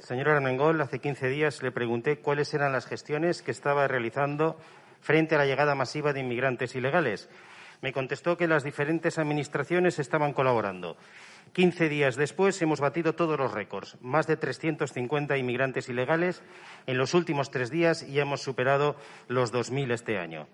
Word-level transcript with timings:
señor 0.00 0.28
Armengol, 0.28 0.80
hace 0.80 0.98
15 0.98 1.28
días 1.28 1.62
le 1.62 1.72
pregunté 1.72 2.18
cuáles 2.18 2.52
eran 2.54 2.72
las 2.72 2.86
gestiones 2.86 3.42
que 3.42 3.50
estaba 3.50 3.86
realizando 3.88 4.58
frente 5.00 5.34
a 5.34 5.38
la 5.38 5.46
llegada 5.46 5.74
masiva 5.74 6.12
de 6.12 6.20
inmigrantes 6.20 6.74
ilegales. 6.74 7.28
Me 7.82 7.92
contestó 7.92 8.36
que 8.36 8.48
las 8.48 8.64
diferentes 8.64 9.18
administraciones 9.18 9.98
estaban 9.98 10.32
colaborando. 10.32 10.96
Quince 11.52 11.88
días 11.88 12.16
después 12.16 12.60
hemos 12.62 12.80
batido 12.80 13.14
todos 13.14 13.38
los 13.38 13.52
récords. 13.52 13.96
Más 14.00 14.26
de 14.26 14.36
350 14.36 15.36
inmigrantes 15.36 15.88
ilegales 15.88 16.42
en 16.86 16.98
los 16.98 17.14
últimos 17.14 17.50
tres 17.50 17.70
días 17.70 18.02
y 18.02 18.20
hemos 18.20 18.42
superado 18.42 18.96
los 19.28 19.52
2.000 19.52 19.92
este 19.92 20.18
año. 20.18 20.46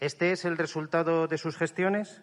¿Este 0.00 0.30
es 0.32 0.44
el 0.44 0.56
resultado 0.56 1.26
de 1.26 1.38
sus 1.38 1.56
gestiones? 1.56 2.22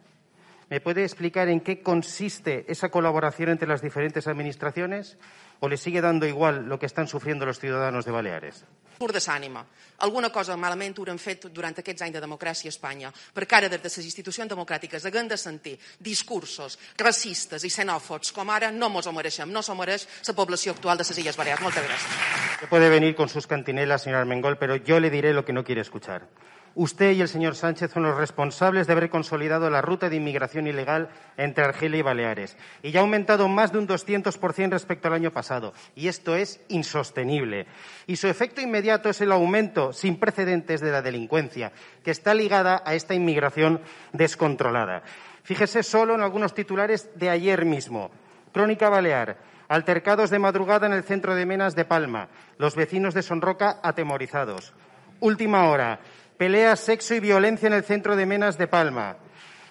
¿Me 0.69 0.81
puede 0.81 1.03
explicar 1.03 1.47
en 1.47 1.61
qué 1.61 1.81
consiste 1.81 2.65
esa 2.67 2.89
colaboración 2.89 3.49
entre 3.49 3.67
las 3.67 3.81
diferentes 3.81 4.27
administraciones 4.27 5.17
o 5.59 5.69
le 5.69 5.77
sigue 5.77 6.01
dando 6.01 6.25
igual 6.25 6.65
lo 6.65 6.79
que 6.79 6.87
están 6.87 7.07
sufriendo 7.07 7.45
los 7.45 7.59
ciudadanos 7.59 8.03
de 8.05 8.11
Baleares? 8.11 8.65
Pur 8.97 9.11
de 9.11 9.19
s'ànima. 9.19 9.59
Alguna 10.07 10.31
cosa 10.31 10.55
malament 10.55 10.95
haurem 10.97 11.19
fet 11.19 11.49
durant 11.51 11.75
aquests 11.75 12.05
anys 12.05 12.15
de 12.15 12.21
democràcia 12.23 12.71
a 12.71 12.73
Espanya, 12.73 13.11
perquè 13.11 13.57
ara 13.57 13.69
des 13.69 13.81
de 13.83 13.91
les 13.91 14.07
institucions 14.07 14.49
democràtiques 14.49 15.05
haguem 15.05 15.27
de 15.27 15.37
sentir 15.37 15.75
discursos 15.99 16.79
racistes 16.97 17.63
i 17.67 17.69
xenòfobs 17.69 18.31
com 18.31 18.49
ara 18.49 18.71
no 18.71 18.89
mos 18.89 19.07
ho 19.07 19.11
mereixem, 19.11 19.51
no 19.51 19.61
s'ho 19.61 19.75
mereix 19.75 20.07
la 20.27 20.33
població 20.33 20.71
actual 20.71 20.97
de 20.97 21.03
les 21.03 21.19
Illes 21.19 21.37
Balears. 21.37 21.61
Moltes 21.61 21.83
gràcies. 21.83 22.69
Puede 22.69 22.89
venir 22.89 23.15
con 23.15 23.29
sus 23.29 23.47
cantinelas, 23.47 24.03
señor 24.03 24.19
Armengol, 24.19 24.57
pero 24.57 24.77
yo 24.77 24.99
le 24.99 25.09
diré 25.09 25.33
lo 25.33 25.43
que 25.43 25.53
no 25.53 25.63
quiere 25.63 25.81
escuchar. 25.81 26.27
Usted 26.75 27.13
y 27.13 27.21
el 27.21 27.29
señor 27.29 27.55
Sánchez 27.55 27.93
son 27.93 28.03
los 28.03 28.17
responsables 28.17 28.85
de 28.85 28.91
haber 28.91 29.09
consolidado 29.09 29.69
la 29.69 29.81
ruta 29.81 30.09
de 30.09 30.17
inmigración 30.17 30.67
ilegal 30.67 31.09
entre 31.37 31.63
Argelia 31.63 31.99
y 31.99 32.01
Baleares. 32.01 32.57
Y 32.83 32.91
ya 32.91 32.99
ha 32.99 33.03
aumentado 33.03 33.47
más 33.47 33.71
de 33.71 33.77
un 33.77 33.87
200% 33.87 34.71
respecto 34.71 35.07
al 35.07 35.13
año 35.13 35.31
pasado. 35.31 35.73
Y 35.95 36.09
esto 36.09 36.35
es 36.35 36.59
insostenible. 36.67 37.65
Y 38.07 38.17
su 38.17 38.27
efecto 38.27 38.59
inmediato 38.59 39.07
es 39.07 39.21
el 39.21 39.31
aumento 39.31 39.93
sin 39.93 40.19
precedentes 40.19 40.81
de 40.81 40.91
la 40.91 41.01
delincuencia, 41.01 41.71
que 42.03 42.11
está 42.11 42.33
ligada 42.33 42.83
a 42.85 42.93
esta 42.93 43.13
inmigración 43.13 43.79
descontrolada. 44.11 45.03
Fíjese 45.43 45.81
solo 45.81 46.15
en 46.15 46.21
algunos 46.21 46.53
titulares 46.53 47.09
de 47.15 47.29
ayer 47.29 47.63
mismo. 47.63 48.11
Crónica 48.51 48.89
Balear. 48.89 49.37
Altercados 49.69 50.29
de 50.29 50.39
madrugada 50.39 50.87
en 50.87 50.93
el 50.93 51.03
centro 51.03 51.35
de 51.35 51.45
Menas 51.45 51.73
de 51.73 51.85
Palma. 51.85 52.27
Los 52.57 52.75
vecinos 52.75 53.13
de 53.13 53.23
Sonroca 53.23 53.79
atemorizados. 53.81 54.73
Última 55.21 55.69
hora. 55.69 55.99
Pelea, 56.37 56.75
sexo 56.75 57.15
y 57.15 57.21
violencia 57.21 57.67
en 57.67 57.73
el 57.73 57.83
centro 57.83 58.17
de 58.17 58.25
Menas 58.25 58.57
de 58.57 58.67
Palma. 58.67 59.15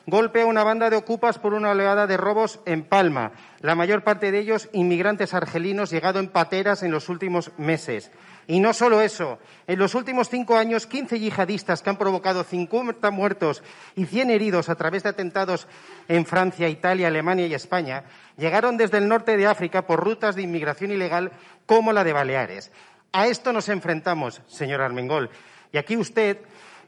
Golpe 0.06 0.42
a 0.42 0.46
una 0.46 0.64
banda 0.64 0.88
de 0.88 0.96
ocupas 0.96 1.38
por 1.38 1.52
una 1.52 1.70
oleada 1.70 2.06
de 2.06 2.16
robos 2.16 2.60
en 2.64 2.84
Palma. 2.84 3.32
La 3.60 3.74
mayor 3.74 4.02
parte 4.02 4.30
de 4.30 4.38
ellos 4.38 4.70
inmigrantes 4.72 5.34
argelinos 5.34 5.90
llegado 5.90 6.20
en 6.20 6.28
pateras 6.28 6.82
en 6.82 6.90
los 6.90 7.10
últimos 7.10 7.52
meses. 7.58 8.10
Y 8.46 8.60
no 8.60 8.72
solo 8.72 9.02
eso. 9.02 9.38
En 9.66 9.78
los 9.78 9.94
últimos 9.94 10.30
cinco 10.30 10.56
años, 10.56 10.86
15 10.86 11.20
yihadistas 11.20 11.82
que 11.82 11.90
han 11.90 11.98
provocado 11.98 12.44
50 12.44 13.10
muertos 13.10 13.62
y 13.94 14.06
100 14.06 14.30
heridos 14.30 14.70
a 14.70 14.74
través 14.74 15.02
de 15.02 15.10
atentados 15.10 15.66
en 16.08 16.24
Francia, 16.24 16.68
Italia, 16.68 17.08
Alemania 17.08 17.46
y 17.46 17.54
España, 17.54 18.04
llegaron 18.38 18.78
desde 18.78 18.98
el 18.98 19.08
norte 19.08 19.36
de 19.36 19.46
África 19.46 19.86
por 19.86 20.02
rutas 20.02 20.34
de 20.34 20.42
inmigración 20.42 20.92
ilegal 20.92 21.32
como 21.66 21.92
la 21.92 22.04
de 22.04 22.12
Baleares. 22.14 22.72
A 23.12 23.26
esto 23.26 23.52
nos 23.52 23.68
enfrentamos, 23.68 24.42
señor 24.48 24.80
Armengol. 24.80 25.30
Y 25.74 25.76
aquí 25.76 25.96
usted 25.96 26.38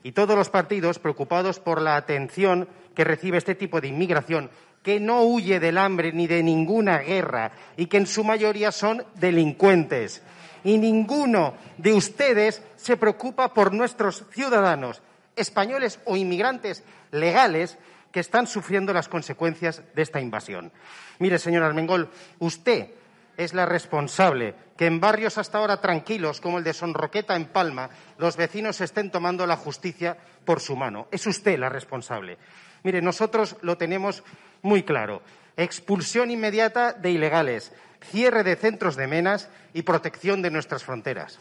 y 0.05 0.13
todos 0.13 0.37
los 0.37 0.49
partidos 0.49 1.01
preocupados 1.01 1.59
por 1.59 1.83
la 1.83 1.97
atención 1.97 2.69
que 2.95 3.03
recibe 3.03 3.37
este 3.37 3.57
tipo 3.57 3.81
de 3.81 3.89
inmigración, 3.89 4.49
que 4.85 5.01
no 5.01 5.23
huye 5.23 5.59
del 5.59 5.77
hambre 5.77 6.13
ni 6.13 6.29
de 6.29 6.41
ninguna 6.45 6.99
guerra 6.99 7.51
y 7.77 7.87
que 7.87 7.97
en 7.97 8.07
su 8.07 8.23
mayoría 8.23 8.71
son 8.71 9.05
delincuentes. 9.17 10.23
Y 10.63 10.79
ninguno 10.79 11.55
de 11.79 11.95
ustedes 11.95 12.63
se 12.77 12.97
preocupa 12.97 13.53
por 13.53 13.75
nuestros 13.75 14.25
ciudadanos, 14.31 15.03
españoles 15.35 15.99
o 16.05 16.17
inmigrantes 16.17 16.85
legales, 17.11 17.79
que 18.13 18.21
están 18.21 18.47
sufriendo 18.47 18.93
las 18.93 19.09
consecuencias 19.09 19.83
de 19.97 20.03
esta 20.03 20.21
invasión. 20.21 20.71
Mire, 21.19 21.41
señor 21.41 21.65
Armengol, 21.65 22.09
usted 22.39 22.91
es 23.37 23.55
la 23.55 23.67
responsable 23.67 24.55
que 24.77 24.87
en 24.87 25.01
barrios 25.01 25.39
hasta 25.39 25.59
ahora 25.59 25.81
tranquilos 25.81 26.41
como 26.41 26.59
el 26.59 26.65
de 26.65 26.73
Sonroqueta 26.73 27.37
en 27.37 27.47
Palma 27.47 27.91
los 28.19 28.37
vecinos 28.37 28.81
estén 28.81 29.11
tomando 29.11 29.47
la 29.47 29.57
justicia 29.57 30.17
por 30.45 30.61
su 30.61 30.77
mano. 30.77 31.09
Es 31.11 31.27
usted 31.27 31.59
la 31.59 31.69
responsable. 31.69 32.39
Mire, 32.83 33.03
nosotros 33.03 33.57
lo 33.63 33.77
tenemos 33.77 34.23
muy 34.63 34.83
claro. 34.83 35.23
Expulsión 35.57 36.31
inmediata 36.31 36.93
de 36.93 37.11
ilegales, 37.11 37.73
cierre 38.01 38.45
de 38.45 38.57
centros 38.57 38.97
de 38.97 39.07
menas 39.07 39.49
y 39.73 39.83
protección 39.83 40.43
de 40.43 40.51
nuestras 40.51 40.85
fronteras. 40.85 41.41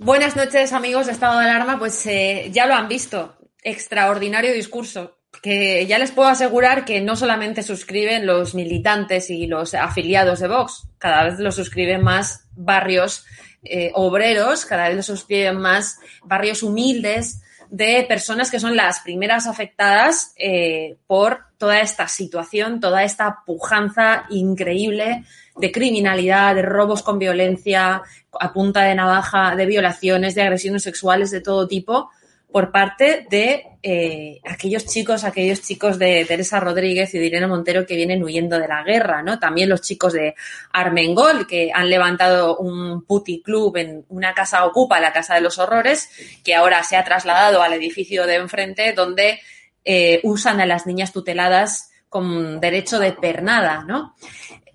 Buenas 0.00 0.36
noches, 0.36 0.72
amigos 0.72 1.08
Estado 1.08 1.40
de 1.40 1.46
Alarma. 1.46 1.78
Pues 1.78 2.06
eh, 2.06 2.50
ya 2.52 2.66
lo 2.66 2.74
han 2.74 2.88
visto. 2.88 3.36
Extraordinario 3.62 4.52
discurso 4.52 5.17
que 5.42 5.86
ya 5.86 5.98
les 5.98 6.10
puedo 6.10 6.28
asegurar 6.28 6.84
que 6.84 7.00
no 7.00 7.16
solamente 7.16 7.62
suscriben 7.62 8.26
los 8.26 8.54
militantes 8.54 9.30
y 9.30 9.46
los 9.46 9.74
afiliados 9.74 10.40
de 10.40 10.48
Vox, 10.48 10.88
cada 10.98 11.24
vez 11.24 11.38
lo 11.38 11.52
suscriben 11.52 12.02
más 12.02 12.46
barrios 12.56 13.24
eh, 13.62 13.90
obreros, 13.94 14.66
cada 14.66 14.88
vez 14.88 14.96
lo 14.96 15.02
suscriben 15.02 15.56
más 15.56 15.98
barrios 16.24 16.62
humildes 16.62 17.42
de 17.70 18.04
personas 18.08 18.50
que 18.50 18.60
son 18.60 18.76
las 18.76 19.00
primeras 19.00 19.46
afectadas 19.46 20.32
eh, 20.36 20.96
por 21.06 21.40
toda 21.58 21.80
esta 21.80 22.08
situación, 22.08 22.80
toda 22.80 23.04
esta 23.04 23.42
pujanza 23.44 24.24
increíble 24.30 25.24
de 25.56 25.72
criminalidad, 25.72 26.54
de 26.54 26.62
robos 26.62 27.02
con 27.02 27.18
violencia, 27.18 28.02
a 28.40 28.52
punta 28.52 28.82
de 28.84 28.94
navaja, 28.94 29.54
de 29.56 29.66
violaciones, 29.66 30.34
de 30.34 30.42
agresiones 30.42 30.82
sexuales 30.82 31.30
de 31.30 31.40
todo 31.40 31.66
tipo 31.66 32.10
por 32.50 32.72
parte 32.72 33.26
de 33.30 33.64
eh, 33.82 34.40
aquellos 34.44 34.86
chicos, 34.86 35.24
aquellos 35.24 35.60
chicos 35.60 35.98
de 35.98 36.24
Teresa 36.24 36.58
Rodríguez 36.60 37.14
y 37.14 37.18
de 37.18 37.26
Irene 37.26 37.46
Montero 37.46 37.86
que 37.86 37.94
vienen 37.94 38.22
huyendo 38.22 38.58
de 38.58 38.66
la 38.66 38.82
guerra, 38.82 39.22
¿no? 39.22 39.38
También 39.38 39.68
los 39.68 39.82
chicos 39.82 40.14
de 40.14 40.34
Armengol, 40.72 41.46
que 41.46 41.70
han 41.72 41.90
levantado 41.90 42.56
un 42.56 43.04
club 43.44 43.76
en 43.76 44.04
una 44.08 44.32
casa 44.34 44.64
ocupa, 44.64 44.98
la 44.98 45.12
Casa 45.12 45.34
de 45.34 45.42
los 45.42 45.58
Horrores, 45.58 46.08
que 46.42 46.54
ahora 46.54 46.82
se 46.82 46.96
ha 46.96 47.04
trasladado 47.04 47.62
al 47.62 47.74
edificio 47.74 48.26
de 48.26 48.36
enfrente, 48.36 48.92
donde 48.94 49.40
eh, 49.84 50.20
usan 50.22 50.60
a 50.60 50.66
las 50.66 50.86
niñas 50.86 51.12
tuteladas 51.12 51.90
con 52.08 52.60
derecho 52.60 52.98
de 52.98 53.12
pernada, 53.12 53.84
¿no? 53.86 54.14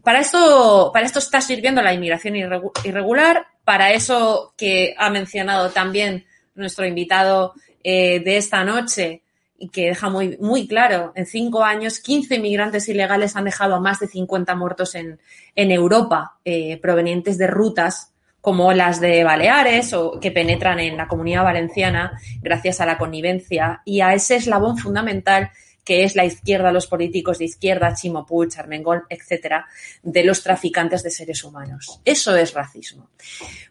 Para 0.03 0.19
esto, 0.19 0.91
para 0.93 1.05
esto 1.05 1.19
está 1.19 1.41
sirviendo 1.41 1.81
la 1.81 1.93
inmigración 1.93 2.35
irregular, 2.35 3.47
para 3.63 3.93
eso 3.93 4.53
que 4.57 4.93
ha 4.97 5.09
mencionado 5.09 5.69
también 5.71 6.25
nuestro 6.55 6.85
invitado 6.85 7.53
eh, 7.83 8.19
de 8.19 8.37
esta 8.37 8.63
noche 8.63 9.21
y 9.57 9.69
que 9.69 9.87
deja 9.87 10.09
muy, 10.09 10.37
muy 10.41 10.67
claro, 10.67 11.13
en 11.15 11.25
cinco 11.25 11.63
años, 11.63 11.99
15 11.99 12.35
inmigrantes 12.35 12.89
ilegales 12.89 13.35
han 13.35 13.45
dejado 13.45 13.75
a 13.75 13.79
más 13.79 13.99
de 13.99 14.07
50 14.07 14.55
muertos 14.55 14.95
en, 14.95 15.19
en 15.55 15.71
Europa, 15.71 16.37
eh, 16.43 16.77
provenientes 16.81 17.37
de 17.37 17.47
rutas 17.47 18.13
como 18.41 18.73
las 18.73 18.99
de 18.99 19.23
Baleares 19.23 19.93
o 19.93 20.19
que 20.19 20.31
penetran 20.31 20.79
en 20.81 20.97
la 20.97 21.07
comunidad 21.07 21.45
valenciana 21.45 22.19
gracias 22.41 22.81
a 22.81 22.85
la 22.85 22.97
connivencia. 22.97 23.81
Y 23.85 24.01
a 24.01 24.13
ese 24.13 24.35
eslabón 24.35 24.77
fundamental 24.77 25.49
que 25.83 26.03
es 26.03 26.15
la 26.15 26.25
izquierda, 26.25 26.71
los 26.71 26.87
políticos 26.87 27.39
de 27.39 27.45
izquierda, 27.45 27.93
Chimo 27.93 28.25
Puig, 28.25 28.57
Armengol, 28.57 29.03
etcétera, 29.09 29.67
de 30.01 30.23
los 30.23 30.41
traficantes 30.41 31.03
de 31.03 31.11
seres 31.11 31.43
humanos. 31.43 31.99
Eso 32.05 32.35
es 32.35 32.53
racismo. 32.53 33.09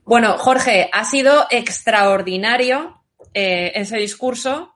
Bueno, 0.04 0.36
Jorge, 0.38 0.90
ha 0.92 1.04
sido 1.04 1.46
extraordinario 1.50 3.02
eh, 3.32 3.72
ese 3.74 3.96
discurso, 3.96 4.74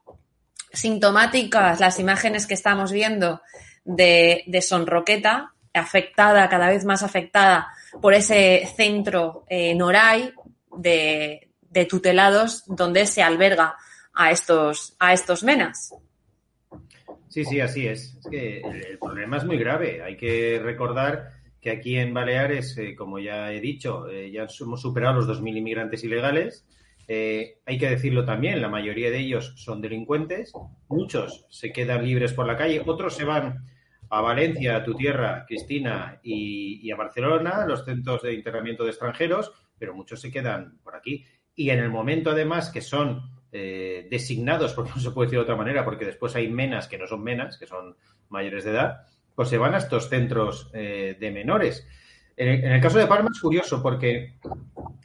sintomáticas 0.72 1.80
las 1.80 1.98
imágenes 1.98 2.46
que 2.46 2.54
estamos 2.54 2.92
viendo 2.92 3.42
de, 3.84 4.44
Sonroqueta, 4.62 5.52
afectada, 5.74 6.48
cada 6.48 6.68
vez 6.68 6.84
más 6.84 7.02
afectada 7.02 7.68
por 8.00 8.14
ese 8.14 8.66
centro 8.76 9.44
eh, 9.48 9.74
Noray 9.74 10.32
de, 10.78 11.50
de 11.60 11.84
tutelados 11.84 12.64
donde 12.66 13.06
se 13.06 13.22
alberga 13.22 13.76
a 14.14 14.30
estos, 14.30 14.96
a 14.98 15.12
estos 15.12 15.42
menas. 15.42 15.94
Sí, 17.28 17.44
sí, 17.44 17.60
así 17.60 17.86
es. 17.86 18.16
Es 18.18 18.26
que 18.30 18.60
el 18.60 18.98
problema 18.98 19.36
es 19.36 19.44
muy 19.44 19.58
grave. 19.58 20.02
Hay 20.02 20.16
que 20.16 20.60
recordar 20.62 21.32
que 21.60 21.70
aquí 21.70 21.96
en 21.96 22.14
Baleares, 22.14 22.78
eh, 22.78 22.94
como 22.94 23.18
ya 23.18 23.52
he 23.52 23.60
dicho, 23.60 24.08
eh, 24.08 24.30
ya 24.30 24.46
hemos 24.60 24.80
superado 24.80 25.16
los 25.16 25.26
2.000 25.26 25.56
inmigrantes 25.56 26.04
ilegales. 26.04 26.66
Eh, 27.08 27.58
hay 27.66 27.78
que 27.78 27.90
decirlo 27.90 28.24
también, 28.24 28.60
la 28.60 28.68
mayoría 28.68 29.10
de 29.10 29.18
ellos 29.18 29.54
son 29.56 29.80
delincuentes. 29.80 30.52
Muchos 30.88 31.46
se 31.50 31.72
quedan 31.72 32.04
libres 32.04 32.32
por 32.32 32.46
la 32.46 32.56
calle, 32.56 32.82
otros 32.84 33.14
se 33.14 33.24
van 33.24 33.64
a 34.08 34.20
Valencia, 34.20 34.76
a 34.76 34.84
tu 34.84 34.94
tierra, 34.94 35.44
Cristina, 35.46 36.20
y, 36.22 36.80
y 36.82 36.90
a 36.90 36.96
Barcelona, 36.96 37.66
los 37.66 37.84
centros 37.84 38.22
de 38.22 38.34
internamiento 38.34 38.84
de 38.84 38.90
extranjeros, 38.90 39.52
pero 39.78 39.94
muchos 39.94 40.20
se 40.20 40.30
quedan 40.30 40.78
por 40.82 40.94
aquí. 40.94 41.24
Y 41.54 41.70
en 41.70 41.80
el 41.80 41.90
momento, 41.90 42.30
además, 42.30 42.70
que 42.70 42.80
son 42.80 43.35
eh, 43.52 44.06
designados, 44.10 44.74
porque 44.74 44.90
no 44.96 45.00
se 45.00 45.10
puede 45.10 45.26
decir 45.26 45.38
de 45.38 45.44
otra 45.44 45.56
manera, 45.56 45.84
porque 45.84 46.04
después 46.04 46.34
hay 46.36 46.48
menas 46.48 46.88
que 46.88 46.98
no 46.98 47.06
son 47.06 47.22
menas, 47.22 47.58
que 47.58 47.66
son 47.66 47.96
mayores 48.28 48.64
de 48.64 48.70
edad, 48.72 49.06
pues 49.34 49.48
se 49.48 49.58
van 49.58 49.74
a 49.74 49.78
estos 49.78 50.08
centros 50.08 50.70
eh, 50.74 51.16
de 51.18 51.30
menores. 51.30 51.86
En 52.38 52.70
el, 52.70 52.82
caso 52.82 52.98
de 52.98 53.06
Palma 53.06 53.30
es 53.32 53.40
curioso 53.40 53.82
porque 53.82 54.34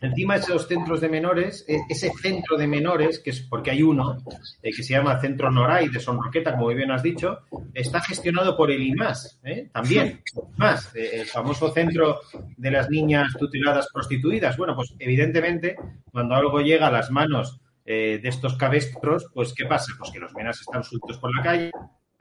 encima 0.01 0.33
de 0.33 0.41
esos 0.41 0.67
centros 0.67 0.99
de 0.99 1.07
menores, 1.07 1.63
e, 1.65 1.79
ese 1.87 2.11
centro 2.21 2.57
de 2.57 2.67
menores, 2.67 3.19
que 3.19 3.29
es 3.29 3.39
porque 3.39 3.71
hay 3.71 3.83
uno, 3.83 4.17
eh, 4.61 4.71
que 4.75 4.83
se 4.83 4.93
llama 4.93 5.19
Centro 5.21 5.49
Noray 5.49 5.87
de 5.87 6.01
Sonroqueta, 6.01 6.51
como 6.51 6.67
bien 6.67 6.91
has 6.91 7.03
dicho, 7.03 7.39
está 7.73 8.01
gestionado 8.01 8.57
por 8.57 8.69
el 8.69 8.81
IMAS, 8.81 9.39
¿eh? 9.45 9.69
también, 9.71 10.21
más, 10.57 10.93
el 10.93 11.25
famoso 11.25 11.71
centro 11.71 12.19
de 12.57 12.71
las 12.71 12.89
niñas 12.89 13.33
tuteladas 13.39 13.87
prostituidas. 13.93 14.57
Bueno, 14.57 14.75
pues 14.75 14.93
evidentemente, 14.99 15.77
cuando 16.11 16.35
algo 16.35 16.59
llega 16.59 16.87
a 16.87 16.91
las 16.91 17.11
manos 17.11 17.61
de 17.93 18.29
estos 18.29 18.55
cabestros, 18.57 19.27
pues 19.33 19.53
¿qué 19.53 19.65
pasa? 19.65 19.93
Pues 19.97 20.11
que 20.11 20.19
los 20.19 20.33
menas 20.33 20.61
están 20.61 20.83
sueltos 20.83 21.17
por 21.17 21.35
la 21.35 21.43
calle, 21.43 21.71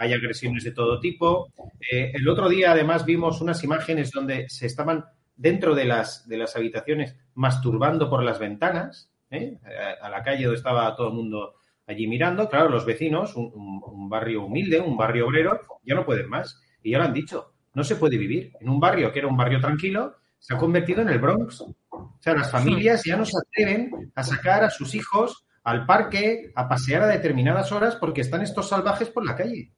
hay 0.00 0.14
agresiones 0.14 0.64
de 0.64 0.72
todo 0.72 0.98
tipo. 0.98 1.52
Eh, 1.92 2.12
el 2.14 2.26
otro 2.26 2.48
día, 2.48 2.72
además, 2.72 3.04
vimos 3.04 3.42
unas 3.42 3.62
imágenes 3.62 4.10
donde 4.10 4.48
se 4.48 4.64
estaban 4.64 5.04
dentro 5.36 5.74
de 5.74 5.84
las, 5.84 6.26
de 6.26 6.38
las 6.38 6.56
habitaciones 6.56 7.16
masturbando 7.34 8.08
por 8.08 8.22
las 8.22 8.38
ventanas, 8.38 9.12
¿eh? 9.30 9.58
a, 10.00 10.08
la 10.08 10.22
calle 10.22 10.44
donde 10.44 10.56
estaba 10.56 10.96
todo 10.96 11.08
el 11.08 11.14
mundo 11.14 11.54
allí 11.86 12.06
mirando. 12.06 12.48
Claro, 12.48 12.70
los 12.70 12.86
vecinos, 12.86 13.36
un, 13.36 14.08
barrio 14.08 14.46
humilde, 14.46 14.80
un 14.80 14.96
barrio 14.96 15.26
obrero, 15.26 15.60
ya 15.84 15.94
no 15.94 16.06
pueden 16.06 16.30
más. 16.30 16.58
Y 16.82 16.92
ya 16.92 16.98
lo 16.98 17.04
han 17.04 17.12
dicho, 17.12 17.52
no 17.74 17.84
se 17.84 17.96
puede 17.96 18.16
vivir. 18.16 18.52
En 18.58 18.70
un 18.70 18.80
barrio 18.80 19.12
que 19.12 19.18
era 19.18 19.28
un 19.28 19.36
barrio 19.36 19.60
tranquilo, 19.60 20.16
se 20.38 20.54
ha 20.54 20.56
convertido 20.56 21.02
en 21.02 21.10
el 21.10 21.18
Bronx. 21.18 21.60
O 21.60 22.16
sea, 22.20 22.34
las 22.34 22.50
familias 22.50 23.02
ya 23.04 23.18
no 23.18 23.26
se 23.26 23.36
atreven 23.36 24.10
a 24.14 24.22
sacar 24.22 24.64
a 24.64 24.70
sus 24.70 24.94
hijos 24.94 25.44
al 25.64 25.86
parque, 25.86 26.52
a 26.54 26.68
pasear 26.68 27.02
a 27.02 27.06
determinadas 27.06 27.72
horas 27.72 27.96
porque 27.96 28.22
están 28.22 28.42
estos 28.42 28.68
salvajes 28.68 29.08
por 29.10 29.24
la 29.24 29.36
calle. 29.36 29.72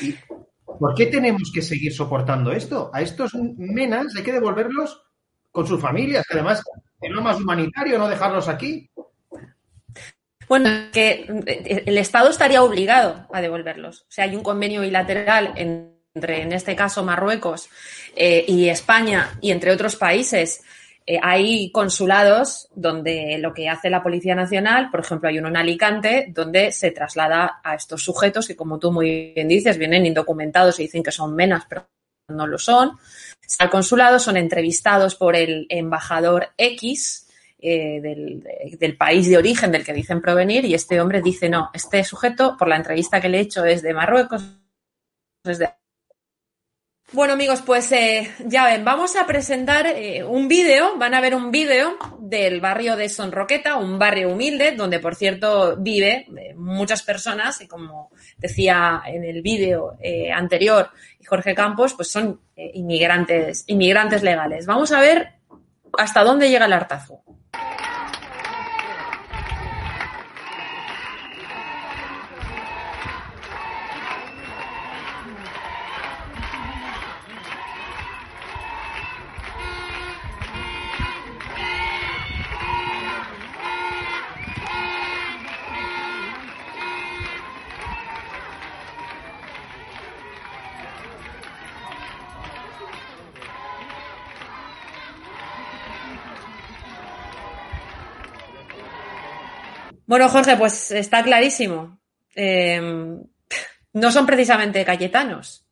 ¿Y 0.00 0.14
por 0.64 0.94
qué 0.94 1.06
tenemos 1.06 1.50
que 1.52 1.62
seguir 1.62 1.92
soportando 1.92 2.52
esto? 2.52 2.90
A 2.92 3.02
estos 3.02 3.34
menas 3.34 4.06
hay 4.16 4.22
que 4.22 4.32
devolverlos 4.32 5.02
con 5.50 5.66
sus 5.66 5.80
familias, 5.80 6.24
que 6.28 6.34
además 6.34 6.62
es 7.00 7.10
lo 7.10 7.22
más 7.22 7.40
humanitario 7.40 7.98
no 7.98 8.08
dejarlos 8.08 8.48
aquí. 8.48 8.90
Bueno, 10.48 10.70
que 10.92 11.26
el 11.86 11.98
Estado 11.98 12.30
estaría 12.30 12.62
obligado 12.62 13.26
a 13.32 13.40
devolverlos. 13.40 14.02
O 14.02 14.10
sea, 14.10 14.24
hay 14.24 14.34
un 14.34 14.42
convenio 14.42 14.80
bilateral 14.80 15.52
entre, 15.56 16.42
en 16.42 16.52
este 16.52 16.74
caso, 16.74 17.04
Marruecos 17.04 17.68
eh, 18.16 18.44
y 18.48 18.68
España 18.68 19.38
y 19.42 19.50
entre 19.50 19.72
otros 19.72 19.96
países 19.96 20.62
eh, 21.10 21.18
hay 21.22 21.72
consulados 21.72 22.68
donde 22.74 23.38
lo 23.38 23.54
que 23.54 23.66
hace 23.66 23.88
la 23.88 24.02
Policía 24.02 24.34
Nacional, 24.34 24.90
por 24.90 25.00
ejemplo, 25.00 25.30
hay 25.30 25.38
uno 25.38 25.48
en 25.48 25.56
Alicante, 25.56 26.26
donde 26.28 26.70
se 26.70 26.90
traslada 26.90 27.62
a 27.64 27.74
estos 27.74 28.02
sujetos 28.02 28.46
que, 28.46 28.54
como 28.54 28.78
tú 28.78 28.92
muy 28.92 29.32
bien 29.34 29.48
dices, 29.48 29.78
vienen 29.78 30.04
indocumentados 30.04 30.78
y 30.78 30.82
dicen 30.82 31.02
que 31.02 31.10
son 31.10 31.34
menas, 31.34 31.64
pero 31.66 31.88
no 32.28 32.46
lo 32.46 32.58
son. 32.58 32.98
Al 33.58 33.70
consulado 33.70 34.18
son 34.18 34.36
entrevistados 34.36 35.14
por 35.14 35.34
el 35.34 35.64
embajador 35.70 36.50
X 36.58 37.26
eh, 37.58 38.02
del, 38.02 38.46
del, 38.78 38.96
país 38.98 39.30
de 39.30 39.38
origen 39.38 39.72
del 39.72 39.86
que 39.86 39.94
dicen 39.94 40.20
provenir 40.20 40.66
y 40.66 40.74
este 40.74 41.00
hombre 41.00 41.22
dice, 41.22 41.48
no, 41.48 41.70
este 41.72 42.04
sujeto, 42.04 42.54
por 42.58 42.68
la 42.68 42.76
entrevista 42.76 43.18
que 43.18 43.30
le 43.30 43.38
he 43.38 43.40
hecho, 43.40 43.64
es 43.64 43.80
de 43.80 43.94
Marruecos, 43.94 44.44
es 45.42 45.58
de 45.58 45.70
bueno 47.12 47.32
amigos, 47.32 47.62
pues 47.62 47.90
eh, 47.92 48.30
ya 48.44 48.64
ven, 48.66 48.84
vamos 48.84 49.16
a 49.16 49.26
presentar 49.26 49.86
eh, 49.86 50.22
un 50.22 50.48
vídeo, 50.48 50.96
van 50.96 51.14
a 51.14 51.20
ver 51.20 51.34
un 51.34 51.50
vídeo 51.50 51.96
del 52.18 52.60
barrio 52.60 52.96
de 52.96 53.08
Sonroqueta, 53.08 53.76
un 53.76 53.98
barrio 53.98 54.30
humilde, 54.30 54.72
donde 54.72 54.98
por 55.00 55.14
cierto 55.14 55.76
vive 55.76 56.26
eh, 56.36 56.54
muchas 56.54 57.02
personas, 57.02 57.60
y 57.60 57.66
como 57.66 58.10
decía 58.36 59.02
en 59.06 59.24
el 59.24 59.42
vídeo 59.42 59.96
anterior 60.34 60.90
Jorge 61.26 61.54
Campos, 61.54 61.94
pues 61.94 62.08
son 62.08 62.40
inmigrantes, 62.56 63.64
inmigrantes 63.66 64.22
legales. 64.22 64.66
Vamos 64.66 64.92
a 64.92 65.00
ver 65.00 65.32
hasta 65.98 66.24
dónde 66.24 66.50
llega 66.50 66.66
el 66.66 66.72
hartazo. 66.72 67.22
Bueno, 100.08 100.30
Jorge, 100.30 100.56
pues 100.56 100.90
está 100.90 101.22
clarísimo. 101.22 102.00
Em, 102.34 103.22
no 103.92 104.10
son 104.10 104.24
precisamente 104.24 104.82
cayetanos. 104.82 105.66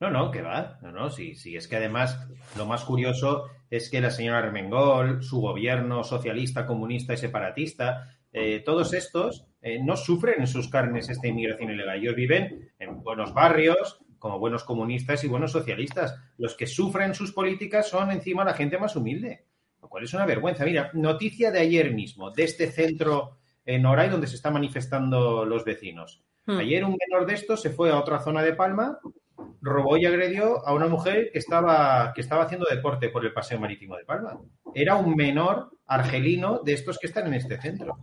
No, 0.00 0.10
no, 0.10 0.30
que 0.30 0.40
va. 0.40 0.78
No, 0.80 0.90
no, 0.90 1.10
sí, 1.10 1.34
sí. 1.34 1.54
Es 1.54 1.68
que 1.68 1.76
además 1.76 2.18
lo 2.56 2.64
más 2.64 2.82
curioso 2.82 3.50
es 3.68 3.90
que 3.90 4.00
la 4.00 4.10
señora 4.10 4.38
Armengol, 4.38 5.22
su 5.22 5.42
gobierno 5.42 6.02
socialista, 6.02 6.66
comunista 6.66 7.12
y 7.12 7.18
separatista, 7.18 8.16
eh, 8.32 8.62
todos 8.64 8.94
estos 8.94 9.46
eh, 9.60 9.78
no 9.82 9.98
sufren 9.98 10.40
en 10.40 10.46
sus 10.46 10.70
carnes 10.70 11.10
esta 11.10 11.28
inmigración 11.28 11.72
ilegal. 11.72 11.98
Ellos 11.98 12.16
viven 12.16 12.72
en 12.78 13.02
buenos 13.02 13.34
barrios, 13.34 13.98
como 14.18 14.38
buenos 14.38 14.64
comunistas 14.64 15.24
y 15.24 15.28
buenos 15.28 15.52
socialistas. 15.52 16.16
Los 16.38 16.56
que 16.56 16.66
sufren 16.66 17.14
sus 17.14 17.32
políticas 17.32 17.86
son 17.86 18.12
encima 18.12 18.46
la 18.46 18.54
gente 18.54 18.78
más 18.78 18.96
humilde, 18.96 19.44
lo 19.82 19.90
cual 19.90 20.04
es 20.04 20.14
una 20.14 20.24
vergüenza. 20.24 20.64
Mira, 20.64 20.90
noticia 20.94 21.50
de 21.50 21.60
ayer 21.60 21.92
mismo, 21.92 22.30
de 22.30 22.44
este 22.44 22.72
centro 22.72 23.41
en 23.64 23.86
Oray 23.86 24.08
donde 24.08 24.26
se 24.26 24.36
están 24.36 24.54
manifestando 24.54 25.44
los 25.44 25.64
vecinos. 25.64 26.22
Hmm. 26.46 26.58
Ayer 26.58 26.84
un 26.84 26.96
menor 27.08 27.26
de 27.26 27.34
estos 27.34 27.62
se 27.62 27.70
fue 27.70 27.90
a 27.90 27.98
otra 27.98 28.20
zona 28.20 28.42
de 28.42 28.54
Palma, 28.54 28.98
robó 29.60 29.96
y 29.96 30.06
agredió 30.06 30.66
a 30.66 30.74
una 30.74 30.88
mujer 30.88 31.30
que 31.32 31.38
estaba, 31.38 32.12
que 32.14 32.20
estaba 32.20 32.44
haciendo 32.44 32.66
deporte 32.68 33.08
por 33.08 33.24
el 33.24 33.32
paseo 33.32 33.60
marítimo 33.60 33.96
de 33.96 34.04
Palma. 34.04 34.40
Era 34.74 34.96
un 34.96 35.14
menor 35.14 35.70
argelino 35.86 36.60
de 36.64 36.72
estos 36.72 36.98
que 36.98 37.06
están 37.06 37.26
en 37.26 37.34
este 37.34 37.60
centro. 37.60 37.98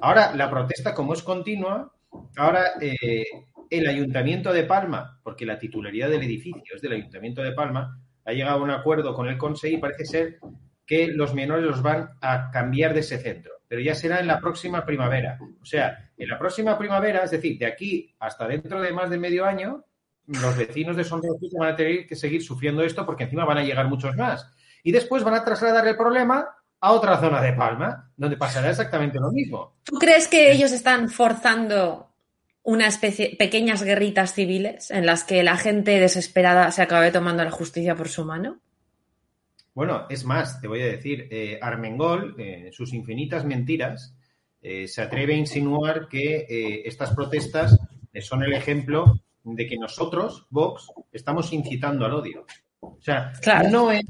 Ahora, 0.00 0.34
la 0.34 0.50
protesta, 0.50 0.94
como 0.94 1.14
es 1.14 1.22
continua, 1.22 1.92
ahora 2.36 2.72
eh, 2.80 3.24
el 3.70 3.86
Ayuntamiento 3.88 4.52
de 4.52 4.64
Palma, 4.64 5.18
porque 5.22 5.46
la 5.46 5.58
titularidad 5.58 6.10
del 6.10 6.22
edificio 6.22 6.74
es 6.74 6.82
del 6.82 6.92
Ayuntamiento 6.92 7.42
de 7.42 7.52
Palma, 7.52 8.00
ha 8.24 8.32
llegado 8.32 8.60
a 8.60 8.62
un 8.62 8.70
acuerdo 8.70 9.14
con 9.14 9.28
el 9.28 9.38
Consejo 9.38 9.76
y 9.76 9.80
parece 9.80 10.04
ser 10.04 10.38
que 10.86 11.08
los 11.08 11.34
menores 11.34 11.64
los 11.64 11.82
van 11.82 12.10
a 12.20 12.50
cambiar 12.50 12.94
de 12.94 13.00
ese 13.00 13.18
centro 13.18 13.57
pero 13.68 13.82
ya 13.82 13.94
será 13.94 14.20
en 14.20 14.26
la 14.26 14.40
próxima 14.40 14.84
primavera. 14.84 15.38
O 15.60 15.64
sea, 15.64 16.10
en 16.16 16.28
la 16.28 16.38
próxima 16.38 16.76
primavera, 16.78 17.24
es 17.24 17.30
decir, 17.30 17.58
de 17.58 17.66
aquí 17.66 18.14
hasta 18.18 18.48
dentro 18.48 18.80
de 18.80 18.92
más 18.92 19.10
de 19.10 19.18
medio 19.18 19.44
año, 19.44 19.84
los 20.26 20.56
vecinos 20.56 20.96
de 20.96 21.04
Sonrojito 21.04 21.58
van 21.58 21.72
a 21.72 21.76
tener 21.76 22.06
que 22.06 22.16
seguir 22.16 22.42
sufriendo 22.42 22.82
esto 22.82 23.04
porque 23.04 23.24
encima 23.24 23.44
van 23.44 23.58
a 23.58 23.62
llegar 23.62 23.86
muchos 23.86 24.16
más. 24.16 24.50
Y 24.82 24.92
después 24.92 25.22
van 25.22 25.34
a 25.34 25.44
trasladar 25.44 25.86
el 25.86 25.96
problema 25.96 26.48
a 26.80 26.92
otra 26.92 27.18
zona 27.18 27.42
de 27.42 27.52
Palma, 27.52 28.10
donde 28.16 28.36
pasará 28.36 28.70
exactamente 28.70 29.18
lo 29.18 29.30
mismo. 29.30 29.76
¿Tú 29.84 29.98
crees 29.98 30.28
que 30.28 30.52
ellos 30.52 30.72
están 30.72 31.08
forzando 31.08 32.14
una 32.62 32.86
especie, 32.86 33.34
pequeñas 33.36 33.82
guerritas 33.82 34.34
civiles 34.34 34.90
en 34.90 35.06
las 35.06 35.24
que 35.24 35.42
la 35.42 35.56
gente 35.56 35.98
desesperada 35.98 36.70
se 36.70 36.82
acabe 36.82 37.10
tomando 37.10 37.42
la 37.42 37.50
justicia 37.50 37.94
por 37.94 38.08
su 38.08 38.24
mano? 38.24 38.60
Bueno, 39.78 40.06
es 40.08 40.24
más, 40.24 40.60
te 40.60 40.66
voy 40.66 40.82
a 40.82 40.86
decir, 40.86 41.28
eh, 41.30 41.56
Armengol, 41.62 42.34
en 42.36 42.66
eh, 42.66 42.72
sus 42.72 42.92
infinitas 42.92 43.44
mentiras, 43.44 44.12
eh, 44.60 44.88
se 44.88 45.02
atreve 45.02 45.34
a 45.34 45.36
insinuar 45.36 46.08
que 46.08 46.82
estas 46.84 47.14
protestas 47.14 47.78
son 48.20 48.42
el 48.42 48.54
ejemplo 48.54 49.20
de 49.44 49.68
que 49.68 49.78
nosotros, 49.78 50.48
Vox, 50.50 50.88
estamos 51.12 51.52
incitando 51.52 52.04
al 52.04 52.14
odio. 52.14 52.44
O 52.80 52.98
sea, 53.00 53.32
no, 53.70 53.92
es, 53.92 54.04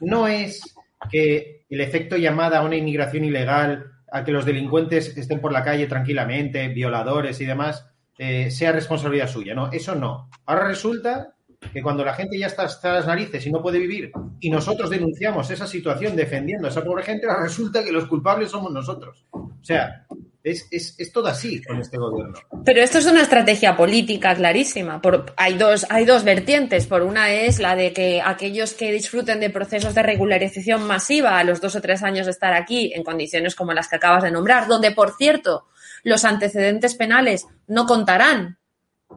no 0.00 0.26
es 0.26 0.74
que 1.08 1.64
el 1.70 1.80
efecto 1.80 2.16
llamada 2.16 2.58
a 2.58 2.64
una 2.64 2.74
inmigración 2.74 3.24
ilegal, 3.24 3.92
a 4.10 4.24
que 4.24 4.32
los 4.32 4.44
delincuentes 4.44 5.16
estén 5.16 5.40
por 5.40 5.52
la 5.52 5.62
calle 5.62 5.86
tranquilamente, 5.86 6.66
violadores 6.70 7.40
y 7.40 7.44
demás, 7.44 7.86
sea 8.16 8.72
responsabilidad 8.72 9.28
suya. 9.28 9.54
No, 9.54 9.70
eso 9.70 9.94
no. 9.94 10.28
Ahora 10.44 10.66
resulta 10.66 11.33
que 11.72 11.82
cuando 11.82 12.04
la 12.04 12.14
gente 12.14 12.38
ya 12.38 12.46
está 12.46 12.64
hasta 12.64 12.92
las 12.92 13.06
narices 13.06 13.46
y 13.46 13.52
no 13.52 13.62
puede 13.62 13.78
vivir 13.78 14.12
y 14.40 14.50
nosotros 14.50 14.90
denunciamos 14.90 15.50
esa 15.50 15.66
situación 15.66 16.16
defendiendo 16.16 16.66
a 16.66 16.70
esa 16.70 16.84
pobre 16.84 17.04
gente, 17.04 17.26
resulta 17.42 17.82
que 17.82 17.92
los 17.92 18.06
culpables 18.06 18.50
somos 18.50 18.72
nosotros. 18.72 19.24
O 19.32 19.64
sea, 19.64 20.06
Es, 20.44 20.68
es, 20.70 20.94
es, 20.98 21.10
todo 21.10 21.28
así 21.28 21.62
con 21.62 21.80
este 21.80 21.96
gobierno. 21.96 22.34
Pero 22.66 22.82
esto 22.82 22.98
es 22.98 23.06
una 23.06 23.22
estrategia 23.22 23.78
política 23.78 24.34
clarísima. 24.34 25.00
Por, 25.00 25.32
hay, 25.38 25.54
dos, 25.56 25.86
hay 25.88 26.04
dos 26.04 26.22
vertientes. 26.22 26.86
Por 26.86 27.00
una 27.00 27.32
es 27.32 27.60
la 27.60 27.74
de 27.74 27.94
que 27.94 28.20
aquellos 28.20 28.74
que 28.74 28.92
disfruten 28.92 29.40
de 29.40 29.48
procesos 29.48 29.94
de 29.94 30.02
regularización 30.02 30.86
masiva 30.86 31.38
a 31.38 31.44
los 31.44 31.62
dos 31.62 31.76
o 31.76 31.80
tres 31.80 32.02
años 32.02 32.26
de 32.26 32.32
estar 32.32 32.52
aquí, 32.52 32.92
en 32.94 33.04
condiciones 33.04 33.54
como 33.54 33.72
las 33.72 33.88
que 33.88 33.96
acabas 33.96 34.22
de 34.22 34.32
nombrar, 34.32 34.68
donde, 34.68 34.90
por 34.90 35.16
cierto, 35.16 35.64
los 36.02 36.26
antecedentes 36.26 36.94
penales 36.94 37.46
no 37.66 37.86
contarán 37.86 38.58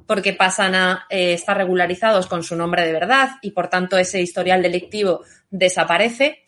porque 0.05 0.33
pasan 0.33 0.75
a 0.75 1.05
eh, 1.09 1.33
estar 1.33 1.57
regularizados 1.57 2.27
con 2.27 2.43
su 2.43 2.55
nombre 2.55 2.85
de 2.85 2.93
verdad 2.93 3.31
y, 3.41 3.51
por 3.51 3.69
tanto, 3.69 3.97
ese 3.97 4.21
historial 4.21 4.61
delictivo 4.61 5.23
desaparece. 5.49 6.43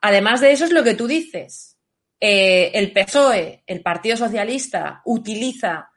Además 0.00 0.40
de 0.40 0.52
eso 0.52 0.64
es 0.64 0.72
lo 0.72 0.84
que 0.84 0.94
tú 0.94 1.06
dices 1.06 1.78
eh, 2.20 2.72
el 2.74 2.92
PSOE, 2.92 3.62
el 3.66 3.80
Partido 3.80 4.16
Socialista, 4.16 5.02
utiliza 5.04 5.90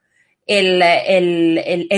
el, 0.46 0.80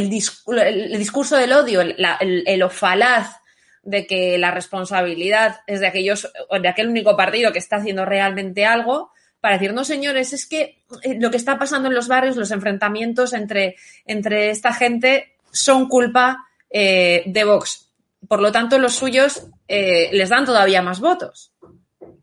discurso 0.10 1.38
del 1.38 1.54
odio, 1.54 1.82
el, 1.82 2.70
falaz 2.70 3.38
de 3.84 4.06
que 4.08 4.38
la 4.38 4.52
responsabilidad 4.52 5.62
es 5.68 5.80
de 5.82 5.88
aquellos, 5.88 6.32
de 6.62 6.68
aquel 6.68 6.88
único 6.88 7.18
partido 7.18 7.52
que 7.52 7.60
está 7.60 7.78
haciendo 7.78 8.06
realmente 8.06 8.66
algo, 8.66 9.12
para 9.44 9.58
decir, 9.58 9.74
no, 9.74 9.84
señores, 9.84 10.32
es 10.32 10.46
que 10.48 10.78
eh, 11.04 11.20
lo 11.20 11.30
que 11.30 11.36
está 11.36 11.60
pasando 11.60 11.90
en 11.90 11.96
los 11.96 12.08
barrios, 12.08 12.38
los 12.38 12.52
enfrentamientos 12.52 13.34
entre, 13.34 13.76
entre 14.06 14.52
esta 14.52 14.74
gente 14.74 15.34
son 15.52 15.90
culpa 15.90 16.48
eh, 16.70 17.24
de 17.26 17.44
Vox. 17.44 17.92
Por 18.26 18.42
lo 18.42 18.54
tanto, 18.54 18.80
los 18.80 18.94
suyos 18.94 19.48
les 19.68 20.30
dan 20.30 20.46
todavía 20.46 20.82
más 20.82 21.02
votos. 21.02 21.52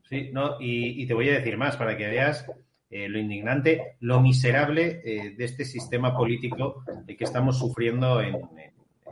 Sí, 0.09 0.31
no, 0.33 0.57
y, 0.59 1.07
te 1.07 1.15
voy 1.15 1.29
a 1.29 1.35
decir 1.35 1.57
más 1.57 1.77
para 1.77 1.97
que 1.97 2.09
veas 2.09 2.47
eh, 2.91 3.09
lo 3.09 3.21
indignante, 3.21 3.95
lo 4.01 4.21
miserable 4.21 5.01
eh, 5.05 5.35
de 5.37 5.45
este 5.45 5.65
sistema 5.65 6.17
político 6.17 6.85
que 7.07 7.25
estamos 7.25 7.59
sufriendo 7.59 8.21
en, 8.21 8.37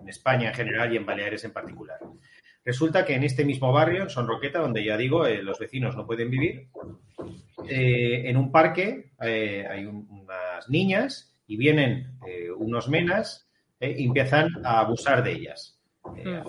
España 0.09 0.49
en 0.49 0.55
general 0.55 0.93
y 0.93 0.97
en 0.97 1.05
Baleares 1.05 1.45
en 1.45 1.53
particular. 1.53 1.99
Resulta 2.65 3.05
que 3.05 3.15
en 3.15 3.25
este 3.25 3.45
mismo 3.45 3.73
barrio, 3.73 4.03
en 4.03 4.11
Son 4.11 4.27
Roqueta, 4.27 4.59
donde 4.59 4.83
ya 4.83 4.97
digo, 4.97 5.27
eh, 5.27 5.43
los 5.43 5.59
vecinos 5.59 5.95
no 5.97 6.07
pueden 6.07 6.31
vivir, 6.31 6.67
en 7.69 8.37
un 8.37 8.53
parque 8.53 9.13
hay 9.19 9.87
unas 9.87 10.69
niñas 10.69 11.37
y 11.47 11.57
vienen 11.57 12.19
unos 12.57 12.89
menas 12.89 13.49
y 13.81 14.07
empiezan 14.07 14.49
a 14.65 14.81
abusar 14.81 15.23
de 15.23 15.33
ellas. 15.33 15.79
Mm 16.05 16.41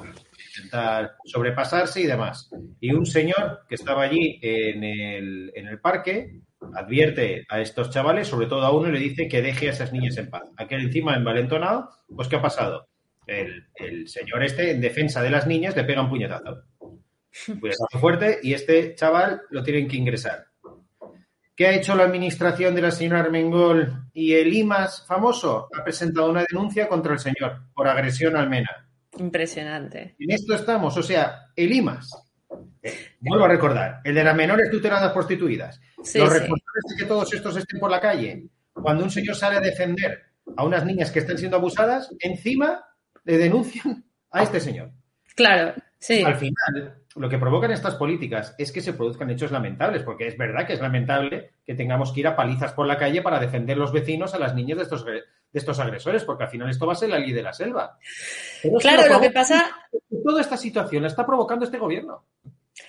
intentar 0.58 1.16
sobrepasarse 1.26 2.02
y 2.02 2.06
demás. 2.06 2.50
Y 2.80 2.94
un 2.94 3.06
señor 3.06 3.62
que 3.68 3.76
estaba 3.76 4.04
allí 4.04 4.40
en 4.42 4.84
el, 4.84 5.52
en 5.56 5.68
el 5.68 5.80
parque 5.80 6.42
advierte 6.74 7.46
a 7.50 7.62
estos 7.62 7.90
chavales, 7.90 8.28
sobre 8.28 8.48
todo 8.48 8.66
a 8.66 8.76
uno, 8.76 8.90
y 8.90 8.92
le 8.92 9.00
dice 9.00 9.28
que 9.28 9.42
deje 9.42 9.68
a 9.70 9.72
esas 9.72 9.94
niñas 9.94 10.18
en 10.18 10.30
paz. 10.30 10.44
Aquel 10.58 10.82
encima 10.82 11.16
envalentonado, 11.16 11.90
pues 12.14 12.28
¿qué 12.28 12.36
ha 12.36 12.42
pasado? 12.42 12.88
El, 13.26 13.68
el 13.76 14.08
señor 14.08 14.44
este, 14.44 14.72
en 14.72 14.82
defensa 14.82 15.22
de 15.22 15.30
las 15.30 15.48
niñas, 15.48 15.76
le 15.76 15.84
pega 15.84 16.02
un 16.02 16.10
puñetazo. 16.10 16.64
Un 17.48 17.60
puñetazo 17.60 18.00
fuerte 18.00 18.40
y 18.44 18.54
este 18.54 18.96
chaval 18.96 19.42
lo 19.52 19.64
tienen 19.64 19.88
que 19.88 19.98
ingresar. 19.98 20.49
¿Qué 21.60 21.68
ha 21.68 21.76
hecho 21.76 21.94
la 21.94 22.06
administración 22.06 22.74
de 22.74 22.82
la 22.82 22.90
señora 22.90 23.20
Armengol 23.20 24.06
y 24.14 24.34
el 24.34 24.54
IMAS 24.54 25.06
famoso? 25.06 25.68
Ha 25.78 25.84
presentado 25.84 26.30
una 26.30 26.46
denuncia 26.50 26.88
contra 26.88 27.12
el 27.12 27.20
señor 27.20 27.64
por 27.74 27.86
agresión 27.86 28.38
al 28.38 28.50
MENA. 28.50 28.90
Impresionante. 29.18 30.16
En 30.20 30.32
esto 30.32 30.56
estamos, 30.56 30.96
o 30.96 31.04
sea, 31.04 31.52
el 31.54 31.74
IMAS. 31.74 32.12
Eh, 32.82 32.94
vuelvo 33.20 33.44
a 33.44 33.50
recordar, 33.50 34.00
el 34.06 34.16
de 34.16 34.24
las 34.24 34.38
menores 34.38 34.72
tuteladas 34.72 35.12
prostituidas. 35.12 35.82
Los 35.98 36.32
responsables 36.32 36.86
de 36.92 36.96
que 36.98 37.06
todos 37.06 37.34
estos 37.34 37.58
estén 37.58 37.78
por 37.78 37.92
la 37.92 38.00
calle. 38.00 38.48
Cuando 38.72 39.04
un 39.04 39.12
señor 39.12 39.36
sale 39.36 39.58
a 39.58 39.60
defender 39.60 40.28
a 40.56 40.64
unas 40.64 40.86
niñas 40.86 41.12
que 41.12 41.20
están 41.20 41.38
siendo 41.38 41.58
abusadas, 41.58 42.10
encima 42.20 42.86
le 43.26 43.38
denuncian 43.38 44.06
a 44.32 44.44
este 44.44 44.62
señor. 44.62 44.94
Claro, 45.36 45.74
sí. 46.00 46.24
Al 46.24 46.36
final, 46.36 46.96
lo 47.16 47.30
que 47.30 47.38
provocan 47.38 47.72
estas 47.72 47.96
políticas 47.96 48.56
es 48.58 48.72
que 48.72 48.82
se 48.82 48.94
produzcan 48.94 49.30
hechos 49.30 49.52
lamentables, 49.52 50.04
porque 50.04 50.28
es 50.28 50.38
verdad 50.38 50.66
que 50.66 50.74
es 50.74 50.82
lamentable 50.82 51.52
que 51.66 51.76
tengamos 51.76 52.12
que 52.12 52.22
ir 52.22 52.28
a 52.28 52.36
palizas 52.36 52.74
por 52.74 52.88
la 52.88 52.98
calle 52.98 53.22
para 53.22 53.40
defender 53.40 53.78
los 53.78 53.92
vecinos 53.92 54.34
a 54.34 54.40
las 54.40 54.56
niñas 54.56 54.78
de 54.78 54.84
estos 54.84 55.06
de 55.52 55.60
estos 55.60 55.80
agresores, 55.80 56.24
porque 56.24 56.44
al 56.44 56.50
final 56.50 56.70
esto 56.70 56.86
va 56.86 56.94
a 56.94 56.96
ser 56.96 57.10
la 57.10 57.20
ley 57.20 57.32
de 57.32 57.44
la 57.44 57.54
selva. 57.54 57.98
claro, 58.80 59.14
lo, 59.14 59.20
que 59.20 59.32
pasa... 59.32 59.66
Toda 60.24 60.42
esta 60.42 60.58
situación 60.58 61.04
la 61.04 61.08
está 61.08 61.26
provocando 61.26 61.66
este 61.66 61.80
gobierno. 61.80 62.24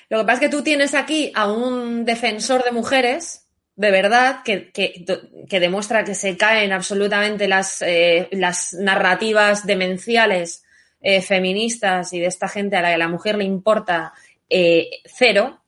Lo 0.08 0.18
que 0.18 0.24
pasa 0.24 0.34
es 0.34 0.40
que 0.40 0.56
tú 0.56 0.62
tienes 0.62 0.94
aquí 0.94 1.32
a 1.34 1.50
un 1.50 2.04
defensor 2.04 2.62
de 2.62 2.72
mujeres, 2.72 3.48
de 3.76 3.90
verdad, 3.90 4.42
que, 4.44 4.70
que, 4.70 5.60
demuestra 5.60 6.04
que 6.04 6.14
se 6.14 6.36
caen 6.36 6.72
absolutamente 6.72 7.48
las, 7.48 7.82
eh, 7.82 8.28
las 8.32 8.74
narrativas 8.74 9.66
demenciales 9.66 10.64
eh, 11.00 11.22
feministas 11.22 12.12
y 12.12 12.20
de 12.20 12.26
esta 12.26 12.48
gente 12.48 12.76
a 12.76 12.82
la 12.82 12.92
que 12.92 12.98
la 12.98 13.08
mujer 13.08 13.36
le 13.36 13.44
importa 13.44 14.12
eh, 14.48 14.88
cero, 15.04 15.60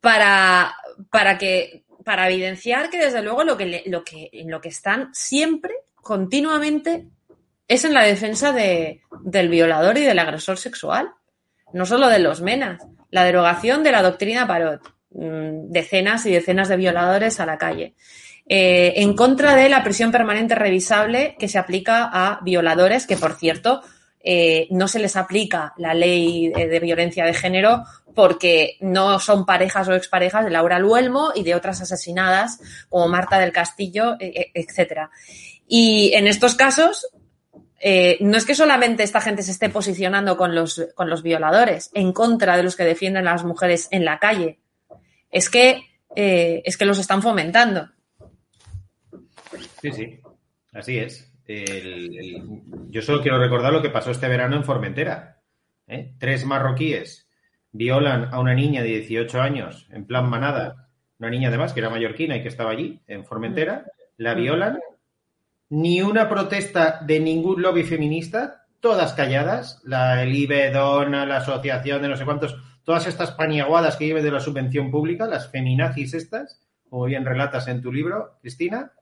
para, 0.00 0.74
para 1.10 1.38
que 1.38 1.84
para 2.04 2.30
evidenciar 2.30 2.88
que 2.88 2.98
desde 2.98 3.20
luego 3.20 3.42
lo 3.42 3.56
que, 3.56 3.82
lo 3.86 4.04
que, 4.04 4.30
en 4.32 4.48
lo 4.48 4.60
que 4.60 4.68
están 4.68 5.10
siempre 5.12 5.74
continuamente 5.96 7.08
es 7.66 7.84
en 7.84 7.94
la 7.94 8.04
defensa 8.04 8.52
de, 8.52 9.00
del 9.22 9.48
violador 9.48 9.98
y 9.98 10.02
del 10.02 10.20
agresor 10.20 10.56
sexual, 10.56 11.10
no 11.72 11.84
solo 11.84 12.08
de 12.08 12.20
los 12.20 12.40
menas, 12.40 12.80
la 13.10 13.24
derogación 13.24 13.82
de 13.82 13.90
la 13.90 14.02
doctrina 14.02 14.46
Parot, 14.46 14.82
mm, 15.10 15.70
decenas 15.70 16.24
y 16.26 16.30
decenas 16.30 16.68
de 16.68 16.76
violadores 16.76 17.40
a 17.40 17.46
la 17.46 17.58
calle. 17.58 17.94
Eh, 18.48 18.94
en 18.98 19.16
contra 19.16 19.56
de 19.56 19.68
la 19.68 19.82
prisión 19.82 20.12
permanente 20.12 20.54
revisable 20.54 21.34
que 21.40 21.48
se 21.48 21.58
aplica 21.58 22.08
a 22.12 22.38
violadores, 22.44 23.08
que 23.08 23.16
por 23.16 23.34
cierto 23.34 23.82
eh, 24.28 24.66
no 24.70 24.88
se 24.88 24.98
les 24.98 25.14
aplica 25.14 25.72
la 25.76 25.94
ley 25.94 26.48
de, 26.48 26.80
violencia 26.80 27.24
de 27.24 27.32
género 27.32 27.84
porque 28.12 28.76
no 28.80 29.20
son 29.20 29.46
parejas 29.46 29.86
o 29.86 29.94
exparejas 29.94 30.44
de 30.44 30.50
Laura 30.50 30.80
Luelmo 30.80 31.30
y 31.32 31.44
de 31.44 31.54
otras 31.54 31.80
asesinadas 31.80 32.58
como 32.88 33.06
Marta 33.06 33.38
del 33.38 33.52
Castillo, 33.52 34.16
e, 34.18 34.26
e, 34.26 34.50
etcétera. 34.52 35.12
Y 35.68 36.12
en 36.14 36.26
estos 36.26 36.56
casos, 36.56 37.06
eh, 37.78 38.18
no 38.20 38.36
es 38.36 38.44
que 38.44 38.56
solamente 38.56 39.04
esta 39.04 39.20
gente 39.20 39.44
se 39.44 39.52
esté 39.52 39.68
posicionando 39.68 40.36
con 40.36 40.56
los, 40.56 40.84
con 40.96 41.08
los 41.08 41.22
violadores 41.22 41.92
en 41.94 42.12
contra 42.12 42.56
de 42.56 42.64
los 42.64 42.74
que 42.74 42.82
defienden 42.82 43.28
a 43.28 43.32
las 43.32 43.44
mujeres 43.44 43.86
en 43.92 44.04
la 44.04 44.18
calle, 44.18 44.58
es 45.30 45.48
que, 45.48 45.84
eh, 46.16 46.62
es 46.64 46.76
que 46.76 46.84
los 46.84 46.98
están 46.98 47.22
fomentando. 47.22 47.88
Sí, 49.80 49.92
sí, 49.92 50.20
así 50.72 50.98
es. 50.98 51.32
Yo 51.48 53.02
solo 53.02 53.22
quiero 53.22 53.38
recordar 53.38 53.72
lo 53.72 53.82
que 53.82 53.90
pasó 53.90 54.10
este 54.10 54.28
verano 54.28 54.56
en 54.56 54.64
Formentera. 54.64 55.40
¿eh? 55.86 56.14
Tres 56.18 56.44
marroquíes 56.44 57.28
violan 57.72 58.28
a 58.32 58.40
una 58.40 58.54
niña 58.54 58.82
de 58.82 58.88
18 58.88 59.40
años 59.40 59.86
en 59.90 60.06
plan 60.06 60.28
manada, 60.28 60.88
una 61.18 61.30
niña 61.30 61.48
además 61.48 61.72
que 61.72 61.80
era 61.80 61.90
mallorquina 61.90 62.36
y 62.36 62.42
que 62.42 62.48
estaba 62.48 62.70
allí 62.70 63.00
en 63.06 63.24
Formentera, 63.24 63.86
la 64.16 64.34
violan 64.34 64.78
ni 65.68 66.02
una 66.02 66.28
protesta 66.28 67.00
de 67.04 67.20
ningún 67.20 67.62
lobby 67.62 67.82
feminista, 67.82 68.66
todas 68.80 69.14
calladas, 69.14 69.80
la 69.84 70.22
el 70.22 70.34
IBEDONA, 70.34 71.26
la 71.26 71.38
asociación 71.38 72.02
de 72.02 72.08
no 72.08 72.16
sé 72.16 72.24
cuántos, 72.24 72.56
todas 72.84 73.06
estas 73.06 73.32
paniaguadas 73.32 73.96
que 73.96 74.04
viven 74.04 74.24
de 74.24 74.30
la 74.30 74.40
subvención 74.40 74.90
pública, 74.90 75.26
las 75.26 75.50
feminazis 75.50 76.14
estas, 76.14 76.60
como 76.88 77.04
bien 77.04 77.24
relatas 77.24 77.66
en 77.68 77.82
tu 77.82 77.92
libro, 77.92 78.38
Cristina, 78.40 78.92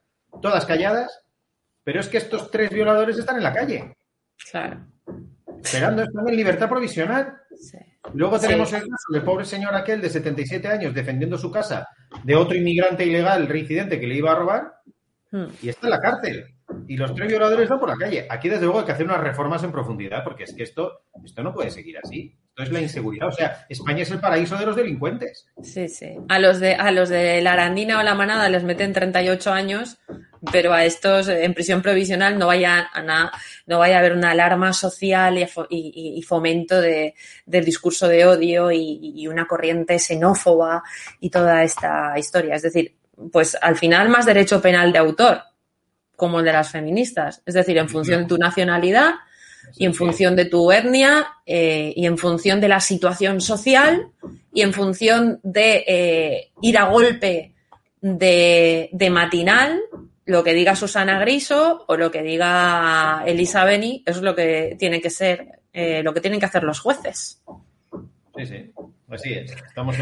todas 0.40 0.64
calladas, 0.64 1.23
pero 1.84 2.00
es 2.00 2.08
que 2.08 2.16
estos 2.16 2.50
tres 2.50 2.70
violadores 2.70 3.18
están 3.18 3.36
en 3.36 3.42
la 3.42 3.52
calle. 3.52 3.94
Claro. 4.50 4.86
Esperando, 5.62 6.02
están 6.02 6.28
en 6.28 6.36
libertad 6.36 6.68
provisional. 6.68 7.34
Luego 8.12 8.38
tenemos 8.40 8.72
el 8.72 8.80
caso 8.80 9.12
del 9.12 9.22
pobre 9.22 9.44
señor 9.44 9.74
aquel 9.74 10.00
de 10.00 10.10
77 10.10 10.66
años 10.66 10.94
defendiendo 10.94 11.38
su 11.38 11.50
casa 11.50 11.88
de 12.22 12.34
otro 12.34 12.56
inmigrante 12.56 13.06
ilegal 13.06 13.46
reincidente 13.46 14.00
que 14.00 14.06
le 14.06 14.16
iba 14.16 14.32
a 14.32 14.34
robar 14.34 14.72
hmm. 15.30 15.44
y 15.62 15.68
está 15.68 15.86
en 15.86 15.90
la 15.90 16.00
cárcel 16.00 16.54
y 16.88 16.96
los 16.96 17.14
tres 17.14 17.28
violadores 17.28 17.64
están 17.64 17.78
por 17.78 17.88
la 17.88 17.96
calle. 17.96 18.26
Aquí, 18.28 18.48
desde 18.48 18.64
luego, 18.64 18.80
hay 18.80 18.86
que 18.86 18.92
hacer 18.92 19.06
unas 19.06 19.20
reformas 19.20 19.62
en 19.62 19.72
profundidad, 19.72 20.24
porque 20.24 20.44
es 20.44 20.54
que 20.54 20.62
esto, 20.62 21.04
esto 21.24 21.42
no 21.42 21.52
puede 21.52 21.70
seguir 21.70 21.98
así. 22.02 22.36
Esto 22.48 22.62
es 22.62 22.72
la 22.72 22.80
inseguridad. 22.80 23.28
O 23.28 23.32
sea, 23.32 23.66
España 23.68 24.02
es 24.02 24.10
el 24.10 24.20
paraíso 24.20 24.56
de 24.56 24.66
los 24.66 24.76
delincuentes. 24.76 25.46
Sí, 25.62 25.88
sí. 25.88 26.16
A 26.28 26.38
los 26.38 26.60
de, 26.60 26.74
a 26.74 26.90
los 26.90 27.08
de 27.08 27.40
la 27.42 27.52
Arandina 27.52 27.98
o 27.98 28.02
la 28.02 28.14
Manada 28.14 28.48
les 28.48 28.64
meten 28.64 28.92
38 28.92 29.52
años, 29.52 29.98
pero 30.50 30.72
a 30.72 30.84
estos 30.84 31.28
en 31.28 31.54
prisión 31.54 31.82
provisional 31.82 32.38
no 32.38 32.46
vaya 32.46 32.88
a, 32.92 33.30
no 33.66 33.78
vaya 33.78 33.96
a 33.96 33.98
haber 33.98 34.12
una 34.12 34.32
alarma 34.32 34.72
social 34.72 35.48
y, 35.68 36.22
fomento 36.22 36.80
de, 36.80 37.14
del 37.46 37.64
discurso 37.64 38.08
de 38.08 38.26
odio 38.26 38.70
y 38.70 39.26
una 39.26 39.46
corriente 39.46 39.98
xenófoba 39.98 40.82
y 41.20 41.30
toda 41.30 41.62
esta 41.62 42.18
historia. 42.18 42.56
Es 42.56 42.62
decir, 42.62 42.94
pues 43.32 43.56
al 43.60 43.76
final 43.76 44.08
más 44.08 44.26
derecho 44.26 44.60
penal 44.60 44.92
de 44.92 44.98
autor 44.98 45.42
como 46.16 46.40
el 46.40 46.44
de 46.44 46.52
las 46.52 46.70
feministas. 46.70 47.42
Es 47.44 47.54
decir, 47.54 47.76
en 47.78 47.88
función 47.88 48.22
de 48.22 48.28
tu 48.28 48.38
nacionalidad 48.38 49.14
y 49.76 49.86
en 49.86 49.94
función 49.94 50.36
de 50.36 50.44
tu 50.44 50.70
etnia 50.70 51.26
eh, 51.46 51.92
y 51.96 52.06
en 52.06 52.18
función 52.18 52.60
de 52.60 52.68
la 52.68 52.80
situación 52.80 53.40
social 53.40 54.08
y 54.52 54.62
en 54.62 54.72
función 54.72 55.40
de 55.42 55.84
eh, 55.86 56.50
ir 56.62 56.78
a 56.78 56.84
golpe 56.84 57.54
de, 58.00 59.08
matinal 59.10 59.80
lo 60.26 60.42
que 60.42 60.54
diga 60.54 60.76
Susana 60.76 61.18
Griso 61.18 61.84
o 61.86 61.96
lo 61.96 62.10
que 62.10 62.22
diga 62.22 63.22
Elisa 63.26 63.64
Beni, 63.64 64.02
es 64.06 64.22
lo 64.22 64.34
que 64.34 64.76
tiene 64.78 65.00
que 65.00 65.10
ser, 65.10 65.60
eh, 65.72 66.02
lo 66.02 66.14
que 66.14 66.20
tienen 66.20 66.40
que 66.40 66.46
hacer 66.46 66.64
los 66.64 66.80
jueces. 66.80 67.42
Sí, 68.36 68.46
sí, 68.46 68.72
así 69.10 69.32
es. 69.34 69.54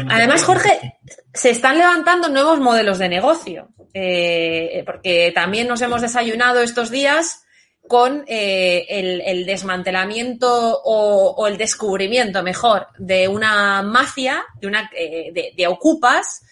Además, 0.09 0.43
Jorge, 0.43 0.97
se 1.33 1.49
están 1.49 1.77
levantando 1.77 2.29
nuevos 2.29 2.59
modelos 2.59 2.99
de 2.99 3.09
negocio, 3.09 3.69
eh, 3.93 4.83
porque 4.85 5.31
también 5.35 5.67
nos 5.67 5.81
hemos 5.81 6.01
desayunado 6.01 6.61
estos 6.61 6.89
días 6.89 7.41
con 7.87 8.23
eh, 8.27 8.85
el, 8.89 9.45
desmantelamiento 9.45 10.81
o, 10.85 11.47
el 11.47 11.57
descubrimiento, 11.57 12.41
mejor, 12.41 12.87
de 12.97 13.27
una 13.27 13.81
mafia, 13.81 14.45
de, 14.59 14.67
una, 14.67 14.89
de 14.89 15.67
ocupas, 15.67 16.43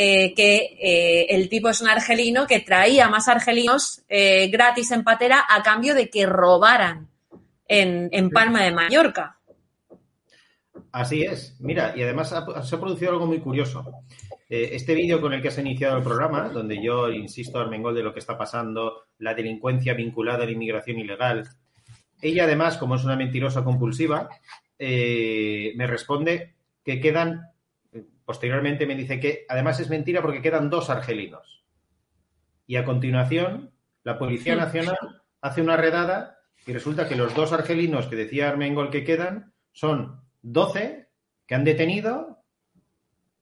eh, 0.00 0.32
que 0.32 0.78
eh, 0.80 1.26
el 1.30 1.48
tipo 1.48 1.68
es 1.68 1.80
un 1.80 1.88
argelino 1.88 2.46
que 2.46 2.60
traía 2.60 3.08
más 3.08 3.26
argelinos 3.26 4.04
eh, 4.08 4.46
gratis 4.46 4.92
en 4.92 5.02
patera 5.02 5.44
a 5.48 5.60
cambio 5.64 5.92
de 5.92 6.08
que 6.08 6.24
robaran 6.24 7.08
en, 7.66 8.30
Palma 8.30 8.62
de 8.62 8.70
Mallorca. 8.70 9.40
Así 10.92 11.22
es. 11.22 11.56
Mira, 11.58 11.94
y 11.96 12.04
además 12.04 12.28
se 12.28 12.76
ha 12.76 12.80
producido 12.80 13.10
algo 13.10 13.26
muy 13.26 13.40
curioso. 13.40 13.90
este 14.48 14.94
vídeo 14.94 15.20
con 15.20 15.32
el 15.32 15.42
que 15.42 15.48
has 15.48 15.58
iniciado 15.58 15.96
el 15.96 16.04
programa, 16.04 16.48
donde 16.48 16.80
yo 16.80 17.10
insisto, 17.10 17.58
Armengol, 17.58 17.96
de 17.96 18.04
lo 18.04 18.14
que 18.14 18.20
está 18.20 18.38
pasando, 18.38 19.06
la 19.18 19.34
delincuencia 19.34 19.94
vinculada 19.94 20.44
a 20.44 20.46
la 20.46 20.52
inmigración 20.52 21.00
ilegal, 21.00 21.48
ella 22.22 22.44
además, 22.44 22.76
como 22.76 22.94
es 22.94 23.02
una 23.02 23.16
mentirosa 23.16 23.64
compulsiva, 23.64 24.28
me 24.78 25.86
responde 25.88 26.54
que 26.84 27.00
quedan 27.00 27.48
Posteriormente 28.28 28.84
me 28.84 28.94
dice 28.94 29.18
que 29.18 29.46
además 29.48 29.80
es 29.80 29.88
mentira 29.88 30.20
porque 30.20 30.42
quedan 30.42 30.68
dos 30.68 30.90
argelinos. 30.90 31.64
Y 32.66 32.76
a 32.76 32.84
continuación, 32.84 33.72
la 34.04 34.18
Policía 34.18 34.54
Nacional 34.54 34.98
hace 35.40 35.62
una 35.62 35.78
redada 35.78 36.38
y 36.66 36.74
resulta 36.74 37.08
que 37.08 37.16
los 37.16 37.34
dos 37.34 37.54
argelinos 37.54 38.06
que 38.06 38.16
decía 38.16 38.50
Armengol 38.50 38.90
que 38.90 39.02
quedan 39.02 39.54
son 39.72 40.20
12 40.42 41.08
que 41.46 41.54
han 41.54 41.64
detenido 41.64 42.44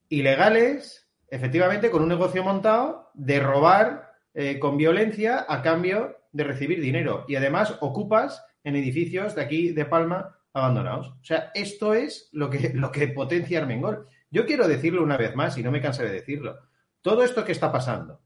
ilegales, 0.07 1.11
efectivamente, 1.29 1.91
con 1.91 2.01
un 2.01 2.07
negocio 2.07 2.41
montado 2.41 3.11
de 3.13 3.41
robar 3.41 4.13
eh, 4.33 4.57
con 4.57 4.77
violencia 4.77 5.45
a 5.49 5.61
cambio 5.61 6.15
de 6.31 6.45
recibir 6.45 6.79
dinero. 6.79 7.25
Y 7.27 7.35
además 7.35 7.75
ocupas 7.81 8.41
en 8.63 8.77
edificios 8.77 9.35
de 9.35 9.41
aquí 9.41 9.73
de 9.73 9.83
Palma 9.83 10.37
abandonados. 10.53 11.09
O 11.09 11.25
sea, 11.25 11.51
esto 11.53 11.93
es 11.93 12.29
lo 12.31 12.49
que, 12.49 12.71
lo 12.73 12.89
que 12.89 13.09
potencia 13.09 13.59
Armengol. 13.59 14.07
Yo 14.29 14.45
quiero 14.45 14.67
decirlo 14.67 15.03
una 15.03 15.17
vez 15.17 15.35
más 15.35 15.57
y 15.57 15.63
no 15.63 15.71
me 15.71 15.81
cansaré 15.81 16.09
de 16.09 16.15
decirlo. 16.15 16.59
Todo 17.01 17.23
esto 17.23 17.45
que 17.45 17.51
está 17.51 17.71
pasando, 17.71 18.21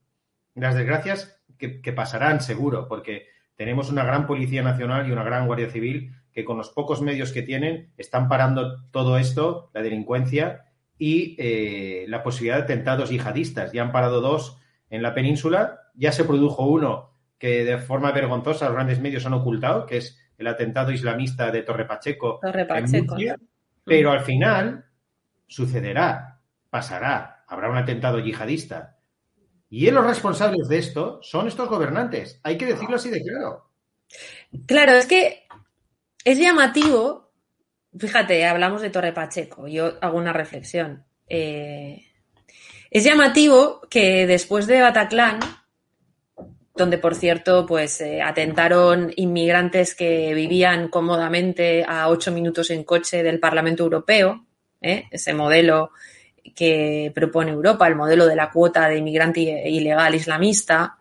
las 0.56 0.76
desgracias 0.76 1.41
que, 1.58 1.93
pasarán 1.93 2.41
seguro, 2.41 2.88
porque 2.88 3.28
tenemos 3.56 3.89
una 3.91 4.04
gran 4.04 4.26
Policía 4.26 4.63
Nacional 4.63 5.08
y 5.08 5.12
una 5.12 5.23
gran 5.23 5.45
Guardia 5.45 5.69
Civil 5.69 6.15
que 6.34 6.43
con 6.43 6.58
los 6.58 6.69
pocos 6.69 7.02
medios 7.02 7.32
que 7.32 7.43
tienen 7.43 7.91
están 7.97 8.28
parando 8.28 8.84
todo 8.89 9.17
esto, 9.17 9.69
la 9.73 9.82
delincuencia 9.82 10.65
y 10.97 11.36
eh, 11.38 12.06
la 12.08 12.23
posibilidad 12.23 12.58
de 12.58 12.63
atentados 12.63 13.10
yihadistas. 13.10 13.71
Ya 13.71 13.84
han 13.84 13.91
parado 13.91 14.21
dos 14.21 14.58
en 14.89 15.04
la 15.04 15.13
península, 15.13 15.91
ya 15.93 16.12
se 16.12 16.23
produjo 16.23 16.65
uno 16.65 17.12
que 17.38 17.65
de 17.65 17.78
forma 17.78 18.12
vergonzosa 18.12 18.65
los 18.65 18.76
grandes 18.76 18.99
medios 18.99 19.26
han 19.26 19.34
ocultado, 19.34 19.86
que 19.86 19.97
es 19.97 20.19
el 20.38 20.47
atentado 20.47 20.91
islamista 20.91 21.52
de 21.52 21.63
Torre 21.63 21.86
Pacheco. 21.86 22.39
Torre 22.41 22.65
Pacheco. 22.65 23.15
pero 23.84 24.12
al 24.12 24.21
final 24.21 24.86
sucederá, 25.52 26.40
pasará, 26.70 27.44
habrá 27.46 27.70
un 27.70 27.78
atentado 27.78 28.20
yihadista. 28.20 28.98
Y 29.70 29.92
los 29.92 30.06
responsables 30.06 30.68
de 30.70 30.78
esto 30.78 31.20
son 31.22 31.48
estos 31.48 31.68
gobernantes. 31.70 32.40
Hay 32.44 32.58
que 32.58 32.66
decirlo 32.66 32.96
así 32.96 33.10
de 33.10 33.22
claro. 33.22 33.70
Claro, 34.66 34.94
es 34.94 35.06
que 35.06 35.44
es 36.24 36.40
llamativo. 36.40 37.32
Fíjate, 37.98 38.46
hablamos 38.46 38.82
de 38.82 38.90
Torre 38.90 39.12
Pacheco. 39.12 39.68
Yo 39.68 39.98
hago 40.02 40.18
una 40.18 40.34
reflexión. 40.34 41.06
Eh, 41.28 42.06
es 42.90 43.04
llamativo 43.04 43.82
que 43.90 44.28
después 44.28 44.68
de 44.68 44.82
Bataclan, 44.82 45.40
donde 46.76 46.98
por 46.98 47.16
cierto, 47.16 47.66
pues 47.66 48.00
eh, 48.00 48.22
atentaron 48.22 49.12
inmigrantes 49.18 49.96
que 49.96 50.34
vivían 50.34 50.88
cómodamente 50.88 51.86
a 51.86 52.08
ocho 52.08 52.32
minutos 52.32 52.70
en 52.70 52.84
coche 52.86 53.24
del 53.24 53.40
Parlamento 53.40 53.84
Europeo, 53.84 54.46
¿eh? 54.82 55.06
ese 55.12 55.34
modelo 55.34 55.91
que 56.56 57.12
propone 57.13 57.52
Europa, 57.52 57.88
el 57.88 57.96
modelo 57.96 58.26
de 58.26 58.36
la 58.36 58.52
cuota 58.52 58.89
de 58.89 58.98
inmigrante 58.98 59.70
ilegal 59.70 60.15
islamista, 60.15 60.98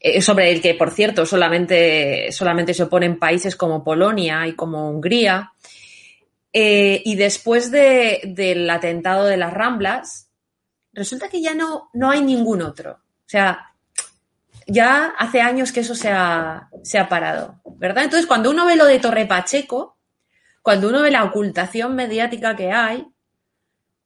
eh, 0.00 0.20
sobre 0.20 0.50
el 0.50 0.60
que, 0.60 0.74
por 0.74 0.90
cierto, 0.90 1.24
solamente, 1.24 2.30
solamente 2.32 2.74
se 2.74 2.84
oponen 2.84 3.18
países 3.18 3.56
como 3.56 3.82
Polonia 3.82 4.46
y 4.46 4.54
como 4.54 4.90
Hungría. 4.90 5.52
Eh, 6.52 7.02
y 7.04 7.16
después 7.16 7.70
del 7.70 8.68
atentado 8.70 9.26
de 9.26 9.36
las 9.36 9.52
Ramblas, 9.52 10.30
resulta 10.92 11.28
que 11.28 11.42
ya 11.42 11.54
no, 11.54 11.90
no 11.92 12.10
hay 12.10 12.22
ningún 12.22 12.62
otro. 12.62 12.92
O 12.92 13.28
sea, 13.28 13.74
ya 14.66 15.14
hace 15.18 15.40
años 15.40 15.72
que 15.72 15.80
eso 15.80 15.94
se 15.94 16.10
ha, 16.10 16.68
se 16.82 16.98
ha 16.98 17.08
parado, 17.08 17.60
¿verdad? 17.76 18.04
Entonces, 18.04 18.26
cuando 18.26 18.50
uno 18.50 18.66
ve 18.66 18.76
lo 18.76 18.86
de 18.86 18.98
Torre 18.98 19.26
Pacheco, 19.26 19.95
cuando 20.66 20.88
uno 20.88 21.02
ve 21.02 21.12
la 21.12 21.22
ocultación 21.22 21.94
mediática 21.94 22.56
que 22.56 22.72
hay, 22.72 23.06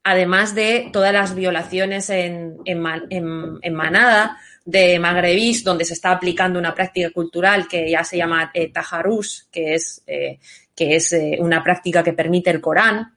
además 0.04 0.54
de 0.54 0.90
todas 0.92 1.10
las 1.10 1.34
violaciones 1.34 2.10
en, 2.10 2.58
en, 2.66 3.74
manada 3.74 4.36
de 4.66 4.98
magrebís, 4.98 5.64
donde 5.64 5.86
se 5.86 5.94
está 5.94 6.10
aplicando 6.10 6.58
una 6.58 6.74
práctica 6.74 7.08
cultural 7.12 7.66
que 7.66 7.90
ya 7.90 8.04
se 8.04 8.18
llama 8.18 8.50
eh, 8.52 8.70
tajarus, 8.70 9.48
que 9.50 9.72
es, 9.72 10.02
eh, 10.06 10.38
que 10.76 10.96
es 10.96 11.14
eh, 11.14 11.38
una 11.40 11.64
práctica 11.64 12.02
que 12.02 12.12
permite 12.12 12.50
el 12.50 12.60
Corán, 12.60 13.16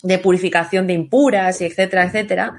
de 0.00 0.18
purificación 0.20 0.86
de 0.86 0.92
impuras, 0.92 1.60
y 1.60 1.64
etcétera, 1.64 2.04
etcétera. 2.04 2.54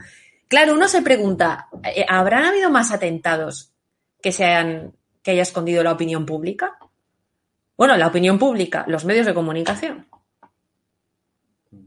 Claro, 0.49 0.73
uno 0.73 0.89
se 0.89 1.01
pregunta, 1.01 1.69
eh, 1.85 2.05
¿habrán 2.05 2.43
habido 2.43 2.69
más 2.69 2.91
atentados 2.91 3.71
que, 4.21 4.33
se 4.33 4.43
que 5.23 5.31
haya 5.31 5.43
escondido 5.43 5.81
la 5.85 5.93
opinión 5.93 6.25
pública? 6.25 6.77
Bueno, 7.81 7.97
la 7.97 8.05
opinión 8.05 8.37
pública, 8.37 8.85
los 8.87 9.05
medios 9.05 9.25
de 9.25 9.33
comunicación. 9.33 10.05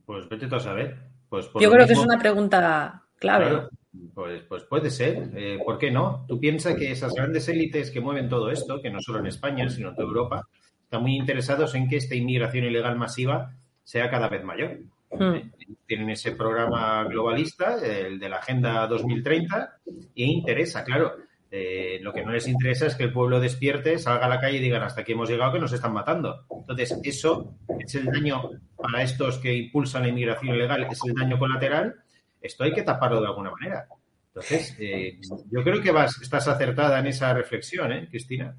Pues 0.04 0.28
vete 0.28 0.48
tú 0.48 0.56
a 0.56 0.58
saber. 0.58 0.96
Pues 1.28 1.48
Yo 1.60 1.70
creo 1.70 1.86
que 1.86 1.92
es 1.92 2.00
una 2.00 2.18
pregunta 2.18 3.04
clave. 3.16 3.68
pues, 4.12 4.42
pues 4.48 4.64
puede 4.64 4.90
ser. 4.90 5.30
Eh, 5.36 5.60
¿Por 5.64 5.78
qué 5.78 5.92
no? 5.92 6.24
Tú 6.26 6.40
piensas 6.40 6.74
que 6.74 6.90
esas 6.90 7.14
grandes 7.14 7.48
élites 7.48 7.92
que 7.92 8.00
mueven 8.00 8.28
todo 8.28 8.50
esto, 8.50 8.82
que 8.82 8.90
no 8.90 9.00
solo 9.00 9.20
en 9.20 9.28
España, 9.28 9.68
sino 9.68 9.90
en 9.90 9.94
toda 9.94 10.08
Europa, 10.08 10.48
están 10.82 11.02
muy 11.02 11.14
interesados 11.14 11.76
en 11.76 11.88
que 11.88 11.98
esta 11.98 12.16
inmigración 12.16 12.64
ilegal 12.64 12.96
masiva 12.96 13.52
sea 13.84 14.10
cada 14.10 14.28
vez 14.28 14.42
mayor. 14.42 14.80
Hmm. 15.12 15.48
Tienen 15.86 16.10
ese 16.10 16.32
programa 16.32 17.04
globalista, 17.04 17.76
el 17.76 18.18
de 18.18 18.28
la 18.28 18.38
Agenda 18.38 18.88
2030, 18.88 19.76
y 20.16 20.24
interesa, 20.24 20.82
claro. 20.82 21.14
Eh, 21.56 22.00
lo 22.02 22.12
que 22.12 22.24
no 22.24 22.32
les 22.32 22.48
interesa 22.48 22.88
es 22.88 22.96
que 22.96 23.04
el 23.04 23.12
pueblo 23.12 23.38
despierte, 23.38 23.96
salga 24.00 24.26
a 24.26 24.28
la 24.28 24.40
calle 24.40 24.56
y 24.56 24.60
digan 24.60 24.82
hasta 24.82 25.02
aquí 25.02 25.12
hemos 25.12 25.30
llegado 25.30 25.52
que 25.52 25.60
nos 25.60 25.72
están 25.72 25.92
matando. 25.92 26.44
Entonces, 26.50 26.98
eso 27.04 27.54
es 27.78 27.94
el 27.94 28.06
daño 28.06 28.50
para 28.74 29.04
estos 29.04 29.38
que 29.38 29.54
impulsan 29.54 30.02
la 30.02 30.08
inmigración 30.08 30.52
ilegal, 30.52 30.88
es 30.90 30.98
el 31.06 31.14
daño 31.14 31.38
colateral. 31.38 31.94
Esto 32.40 32.64
hay 32.64 32.72
que 32.72 32.82
taparlo 32.82 33.20
de 33.20 33.28
alguna 33.28 33.52
manera. 33.52 33.86
Entonces, 34.26 34.74
eh, 34.80 35.20
yo 35.48 35.62
creo 35.62 35.80
que 35.80 35.92
vas, 35.92 36.20
estás 36.20 36.48
acertada 36.48 36.98
en 36.98 37.06
esa 37.06 37.32
reflexión, 37.32 37.92
¿eh, 37.92 38.08
Cristina? 38.10 38.56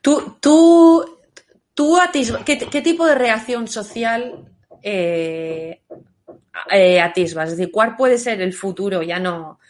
Tú, 0.00 0.36
tú, 0.40 1.20
tú 1.74 1.96
¿qué, 2.44 2.82
tipo 2.82 3.06
de 3.06 3.14
reacción 3.14 3.68
social 3.68 4.48
eh, 4.82 5.80
atisbas? 7.00 7.50
Es 7.50 7.56
decir, 7.56 7.70
¿cuál 7.70 7.94
puede 7.94 8.18
ser 8.18 8.40
el 8.40 8.52
futuro 8.52 9.00
ya 9.00 9.20
no, 9.20 9.60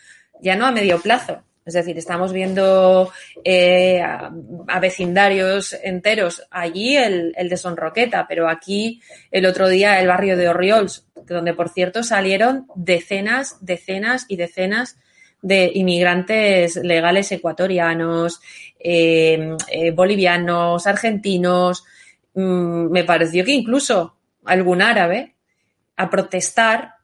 ya 0.41 0.57
no 0.57 0.65
a 0.65 0.73
medio 0.73 0.99
plazo? 1.03 1.43
Es 1.65 1.75
decir, 1.75 1.97
estamos 1.97 2.33
viendo 2.33 3.13
eh, 3.45 4.03
a, 4.03 4.81
vecindarios 4.81 5.77
enteros. 5.85 6.43
Allí 6.51 6.97
el, 6.97 7.33
de 7.37 7.57
Sonroqueta, 7.57 8.27
pero 8.29 8.49
aquí 8.49 9.01
el 9.31 9.47
otro 9.47 9.69
día 9.69 10.01
el 10.01 10.09
barrio 10.09 10.37
de 10.37 10.49
Orriols, 10.49 11.07
donde 11.27 11.55
por 11.55 11.69
cierto 11.69 12.03
salieron 12.03 12.67
decenas, 12.75 13.59
decenas 13.61 14.27
y 14.29 14.37
decenas 14.37 14.99
de 15.41 15.71
inmigrantes 15.75 16.77
legales 16.77 17.31
ecuatorianos, 17.31 18.41
eh, 18.81 19.57
eh, 19.69 19.91
bolivianos, 19.93 20.87
argentinos. 20.89 21.85
Mm, 22.35 22.91
me 22.91 23.05
pareció 23.05 23.45
que 23.45 23.53
incluso 23.53 24.17
algún 24.45 24.83
árabe 24.83 25.35
a 25.97 26.11
protestar 26.11 26.95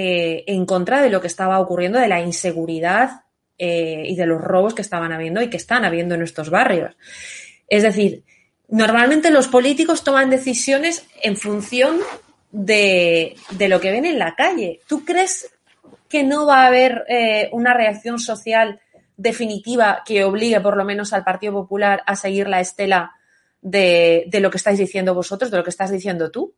en 0.00 0.64
contra 0.64 1.02
de 1.02 1.10
lo 1.10 1.20
que 1.20 1.26
estaba 1.26 1.58
ocurriendo, 1.58 1.98
de 1.98 2.06
la 2.06 2.20
inseguridad 2.20 3.22
eh, 3.58 4.04
y 4.06 4.14
de 4.14 4.26
los 4.26 4.40
robos 4.40 4.74
que 4.74 4.82
estaban 4.82 5.12
habiendo 5.12 5.42
y 5.42 5.50
que 5.50 5.56
están 5.56 5.84
habiendo 5.84 6.14
en 6.14 6.22
estos 6.22 6.48
barrios. 6.48 6.96
Es 7.68 7.82
decir, 7.82 8.22
normalmente 8.68 9.30
los 9.30 9.48
políticos 9.48 10.04
toman 10.04 10.30
decisiones 10.30 11.06
en 11.22 11.36
función 11.36 11.98
de, 12.50 13.36
lo 13.58 13.80
que 13.80 13.90
ven 13.90 14.04
en 14.04 14.18
la 14.18 14.34
calle. 14.34 14.80
¿Tú 14.86 15.04
crees 15.04 15.50
que 16.08 16.22
no 16.22 16.46
va 16.46 16.62
a 16.62 16.66
haber 16.68 17.04
eh, 17.08 17.48
una 17.52 17.74
reacción 17.74 18.18
social 18.18 18.80
definitiva 19.16 20.02
que 20.06 20.24
obligue 20.24 20.60
por 20.60 20.76
lo 20.76 20.84
menos 20.84 21.12
al 21.12 21.24
Partido 21.24 21.52
Popular 21.52 22.02
a 22.06 22.16
seguir 22.16 22.48
la 22.48 22.60
estela 22.60 23.12
de, 23.60 24.24
de 24.28 24.40
lo 24.40 24.50
que 24.50 24.58
estáis 24.58 24.78
diciendo 24.78 25.14
vosotros, 25.14 25.50
de 25.50 25.56
lo 25.56 25.64
que 25.64 25.70
estás 25.70 25.90
diciendo 25.90 26.30
tú? 26.30 26.54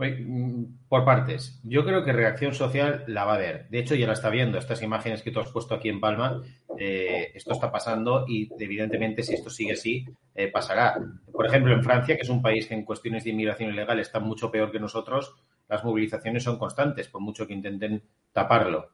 Mm, 0.00 0.88
por 0.88 1.04
partes. 1.04 1.60
Yo 1.62 1.84
creo 1.84 2.04
que 2.04 2.12
reacción 2.12 2.54
social 2.54 3.04
la 3.06 3.24
va 3.24 3.34
a 3.34 3.38
ver. 3.38 3.68
De 3.68 3.78
hecho, 3.78 3.94
ya 3.94 4.06
la 4.06 4.14
está 4.14 4.30
viendo. 4.30 4.58
Estas 4.58 4.82
imágenes 4.82 5.22
que 5.22 5.30
tú 5.30 5.40
has 5.40 5.50
puesto 5.50 5.74
aquí 5.74 5.88
en 5.90 6.00
Palma, 6.00 6.42
eh, 6.78 7.32
esto 7.34 7.52
está 7.52 7.70
pasando 7.70 8.24
y 8.26 8.48
evidentemente 8.58 9.22
si 9.22 9.34
esto 9.34 9.50
sigue 9.50 9.72
así, 9.72 10.06
eh, 10.34 10.48
pasará. 10.48 10.98
Por 11.30 11.46
ejemplo, 11.46 11.74
en 11.74 11.84
Francia, 11.84 12.16
que 12.16 12.22
es 12.22 12.28
un 12.30 12.40
país 12.40 12.66
que 12.66 12.74
en 12.74 12.84
cuestiones 12.84 13.24
de 13.24 13.30
inmigración 13.30 13.70
ilegal 13.70 14.00
está 14.00 14.20
mucho 14.20 14.50
peor 14.50 14.72
que 14.72 14.80
nosotros, 14.80 15.34
las 15.68 15.84
movilizaciones 15.84 16.42
son 16.42 16.58
constantes, 16.58 17.08
por 17.08 17.20
mucho 17.20 17.46
que 17.46 17.52
intenten 17.52 18.02
taparlo. 18.32 18.92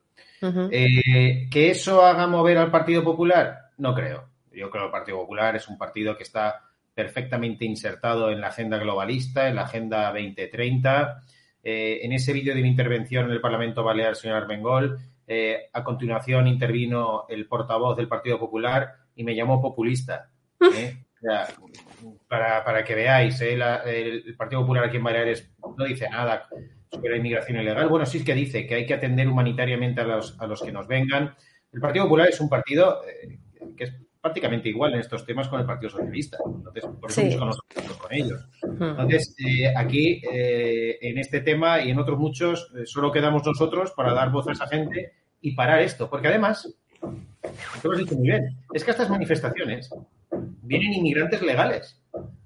Eh, 0.70 1.48
¿Que 1.50 1.70
eso 1.70 2.04
haga 2.04 2.26
mover 2.26 2.58
al 2.58 2.70
Partido 2.70 3.04
Popular? 3.04 3.70
No 3.78 3.94
creo. 3.94 4.28
Yo 4.52 4.70
creo 4.70 4.82
que 4.82 4.86
el 4.86 4.92
Partido 4.92 5.18
Popular 5.18 5.54
es 5.54 5.68
un 5.68 5.78
partido 5.78 6.16
que 6.16 6.24
está 6.24 6.65
perfectamente 6.96 7.66
insertado 7.66 8.30
en 8.30 8.40
la 8.40 8.48
agenda 8.48 8.78
globalista, 8.78 9.48
en 9.48 9.56
la 9.56 9.64
agenda 9.64 10.06
2030. 10.06 11.20
Eh, 11.62 12.00
en 12.02 12.12
ese 12.12 12.32
vídeo 12.32 12.54
de 12.54 12.62
mi 12.62 12.68
intervención 12.68 13.26
en 13.26 13.32
el 13.32 13.40
Parlamento 13.42 13.84
Balear, 13.84 14.16
señor 14.16 14.38
Armengol, 14.38 14.98
eh, 15.26 15.68
a 15.74 15.84
continuación 15.84 16.46
intervino 16.46 17.26
el 17.28 17.46
portavoz 17.46 17.98
del 17.98 18.08
Partido 18.08 18.38
Popular 18.38 18.94
y 19.14 19.24
me 19.24 19.36
llamó 19.36 19.60
populista. 19.60 20.30
¿eh? 20.74 21.04
para, 22.28 22.82
que 22.82 22.94
veáis, 22.94 23.38
el, 23.42 24.34
Partido 24.34 24.62
Popular 24.62 24.84
aquí 24.84 24.96
en 24.96 25.04
Baleares 25.04 25.52
no 25.76 25.84
dice 25.84 26.08
nada 26.08 26.48
sobre 26.90 27.10
la 27.10 27.16
inmigración 27.18 27.60
ilegal. 27.60 27.90
Bueno, 27.90 28.06
sí 28.06 28.18
es 28.18 28.24
que 28.24 28.34
dice 28.34 28.66
que 28.66 28.74
hay 28.74 28.86
que 28.86 28.94
atender 28.94 29.28
humanitariamente 29.28 30.00
a 30.00 30.04
los, 30.04 30.40
a 30.40 30.46
los 30.46 30.62
que 30.62 30.72
nos 30.72 30.88
vengan. 30.88 31.34
El 31.72 31.80
Partido 31.80 32.06
Popular 32.06 32.30
es 32.30 32.40
un 32.40 32.48
partido 32.48 33.02
que 33.76 33.84
es 33.84 33.92
prácticamente 34.26 34.68
igual 34.68 34.94
en 34.94 35.00
estos 35.00 35.24
temas 35.24 35.46
con 35.46 35.60
el 35.60 35.66
Partido 35.66 35.90
Socialista. 35.90 36.38
Entonces, 36.44 36.84
por 37.00 37.10
eso 37.10 37.20
sí. 37.20 37.36
con 37.36 38.12
ellos. 38.12 38.48
Entonces, 38.60 39.36
eh, 39.38 39.72
aquí, 39.74 40.20
eh, 40.32 40.98
en 41.00 41.18
este 41.18 41.42
tema 41.42 41.80
y 41.80 41.90
en 41.90 41.98
otros 42.00 42.18
muchos, 42.18 42.72
eh, 42.76 42.86
solo 42.86 43.12
quedamos 43.12 43.46
nosotros 43.46 43.92
para 43.92 44.12
dar 44.12 44.32
voz 44.32 44.48
a 44.48 44.52
esa 44.52 44.66
gente 44.66 45.12
y 45.40 45.54
parar 45.54 45.80
esto. 45.80 46.10
Porque 46.10 46.26
además, 46.26 46.76
lo 47.84 47.92
has 47.92 47.98
dicho 47.98 48.16
muy 48.16 48.28
bien, 48.28 48.56
es 48.74 48.82
que 48.82 48.90
a 48.90 48.94
estas 48.94 49.08
manifestaciones 49.08 49.90
vienen 50.62 50.94
inmigrantes 50.94 51.40
legales. 51.42 52.02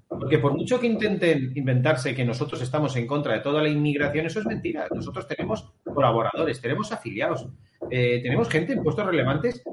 Porque 0.07 0.37
por 0.37 0.53
mucho 0.53 0.79
que 0.79 0.85
intenten 0.85 1.51
inventarse 1.55 2.13
que 2.13 2.23
nosotros 2.23 2.61
estamos 2.61 2.95
en 2.95 3.07
contra 3.07 3.33
de 3.33 3.39
toda 3.39 3.63
la 3.63 3.69
inmigración, 3.69 4.27
eso 4.27 4.39
es 4.39 4.45
mentira. 4.45 4.85
Nosotros 4.93 5.27
tenemos 5.27 5.73
colaboradores, 5.83 6.61
tenemos 6.61 6.91
afiliados, 6.91 7.47
tenemos 7.89 8.49
gente 8.49 8.73
en 8.73 8.83
puestos 8.83 9.07
relevantes 9.07 9.63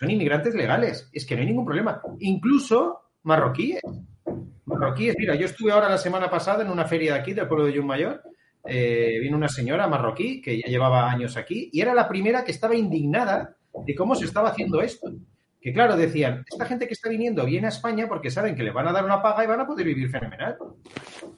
son 0.00 0.10
inmigrantes 0.10 0.54
legales. 0.54 1.08
Es 1.12 1.26
que 1.26 1.34
no 1.34 1.42
hay 1.42 1.46
ningún 1.46 1.66
problema. 1.66 2.00
Incluso 2.20 3.02
marroquíes. 3.22 3.82
Marroquíes, 4.64 5.14
mira, 5.18 5.34
yo 5.34 5.44
estuve 5.44 5.72
ahora 5.72 5.90
la 5.90 5.98
semana 5.98 6.30
pasada 6.30 6.64
en 6.64 6.70
una 6.70 6.86
feria 6.86 7.14
de 7.14 7.20
aquí, 7.20 7.34
del 7.34 7.46
pueblo 7.46 7.66
de 7.66 7.74
Yunmayor. 7.74 8.22
Eh, 8.64 9.18
vino 9.20 9.36
una 9.36 9.48
señora 9.48 9.88
marroquí 9.88 10.40
que 10.40 10.58
ya 10.58 10.68
llevaba 10.68 11.10
años 11.10 11.36
aquí 11.36 11.70
y 11.72 11.80
era 11.80 11.94
la 11.94 12.06
primera 12.08 12.44
que 12.44 12.52
estaba 12.52 12.74
indignada 12.74 13.56
de 13.86 13.94
cómo 13.94 14.14
se 14.14 14.24
estaba 14.24 14.50
haciendo 14.50 14.80
esto. 14.80 15.12
Que 15.60 15.72
claro, 15.74 15.96
decían, 15.96 16.44
esta 16.50 16.64
gente 16.64 16.86
que 16.86 16.94
está 16.94 17.10
viniendo 17.10 17.44
viene 17.44 17.66
a 17.66 17.70
España 17.70 18.08
porque 18.08 18.30
saben 18.30 18.54
que 18.56 18.62
le 18.62 18.70
van 18.70 18.88
a 18.88 18.92
dar 18.92 19.04
una 19.04 19.20
paga 19.20 19.44
y 19.44 19.46
van 19.46 19.60
a 19.60 19.66
poder 19.66 19.84
vivir 19.84 20.08
fenomenal. 20.08 20.56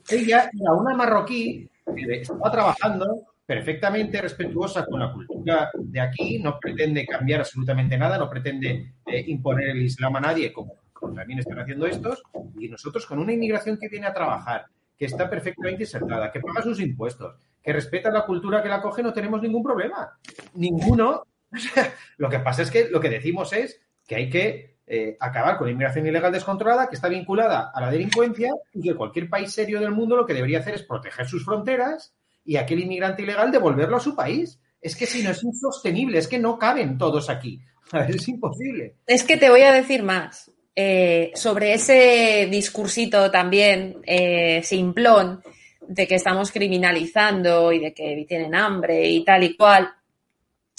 Ella 0.08 0.48
era 0.52 0.72
una 0.72 0.94
marroquí 0.94 1.68
que 1.96 2.20
estaba 2.20 2.50
trabajando 2.50 3.31
perfectamente 3.44 4.20
respetuosa 4.20 4.86
con 4.86 5.00
la 5.00 5.12
cultura 5.12 5.70
de 5.74 6.00
aquí, 6.00 6.38
no 6.38 6.58
pretende 6.58 7.06
cambiar 7.06 7.40
absolutamente 7.40 7.98
nada, 7.98 8.18
no 8.18 8.30
pretende 8.30 8.94
eh, 9.06 9.24
imponer 9.26 9.70
el 9.70 9.82
Islam 9.82 10.16
a 10.16 10.20
nadie, 10.20 10.52
como, 10.52 10.76
también 11.14 11.40
están 11.40 11.58
haciendo 11.58 11.86
estos, 11.86 12.22
y 12.58 12.68
nosotros 12.68 13.06
con 13.06 13.18
una 13.18 13.32
inmigración 13.32 13.78
que 13.78 13.88
viene 13.88 14.06
a 14.06 14.14
trabajar, 14.14 14.66
que 14.96 15.06
está 15.06 15.28
perfectamente 15.28 15.82
insertada, 15.82 16.30
que 16.30 16.40
paga 16.40 16.62
sus 16.62 16.80
impuestos, 16.80 17.34
que 17.62 17.72
respeta 17.72 18.10
la 18.10 18.24
cultura 18.24 18.62
que 18.62 18.68
la 18.68 18.80
coge, 18.80 19.02
no 19.02 19.12
tenemos 19.12 19.42
ningún 19.42 19.62
problema. 19.62 20.18
Ninguno. 20.54 21.24
lo 22.18 22.28
que 22.28 22.38
pasa 22.38 22.62
es 22.62 22.70
que 22.70 22.88
lo 22.88 23.00
que 23.00 23.10
decimos 23.10 23.52
es 23.52 23.80
que 24.06 24.14
hay 24.14 24.30
que 24.30 24.76
eh, 24.86 25.16
acabar 25.20 25.58
con 25.58 25.66
la 25.66 25.72
inmigración 25.72 26.06
ilegal 26.06 26.32
descontrolada, 26.32 26.88
que 26.88 26.94
está 26.94 27.08
vinculada 27.08 27.70
a 27.74 27.80
la 27.80 27.90
delincuencia, 27.90 28.52
y 28.72 28.82
que 28.82 28.94
cualquier 28.94 29.28
país 29.28 29.52
serio 29.52 29.80
del 29.80 29.90
mundo 29.90 30.16
lo 30.16 30.26
que 30.26 30.34
debería 30.34 30.60
hacer 30.60 30.74
es 30.74 30.82
proteger 30.82 31.26
sus 31.26 31.44
fronteras 31.44 32.14
y 32.44 32.56
aquel 32.56 32.80
inmigrante 32.80 33.22
ilegal 33.22 33.50
devolverlo 33.50 33.96
a 33.96 34.00
su 34.00 34.14
país. 34.14 34.58
Es 34.80 34.96
que 34.96 35.06
si 35.06 35.22
no 35.22 35.30
es 35.30 35.42
insostenible, 35.42 36.18
es 36.18 36.28
que 36.28 36.38
no 36.38 36.58
caben 36.58 36.98
todos 36.98 37.30
aquí. 37.30 37.60
Es 38.08 38.28
imposible. 38.28 38.94
Es 39.06 39.22
que 39.22 39.36
te 39.36 39.50
voy 39.50 39.62
a 39.62 39.72
decir 39.72 40.02
más. 40.02 40.50
Eh, 40.74 41.32
sobre 41.34 41.74
ese 41.74 42.48
discursito 42.50 43.30
también 43.30 43.98
eh, 44.06 44.62
simplón 44.62 45.42
de 45.86 46.06
que 46.06 46.14
estamos 46.14 46.50
criminalizando 46.50 47.70
y 47.72 47.78
de 47.78 47.92
que 47.92 48.24
tienen 48.26 48.54
hambre 48.54 49.06
y 49.06 49.24
tal 49.24 49.44
y 49.44 49.56
cual. 49.56 49.92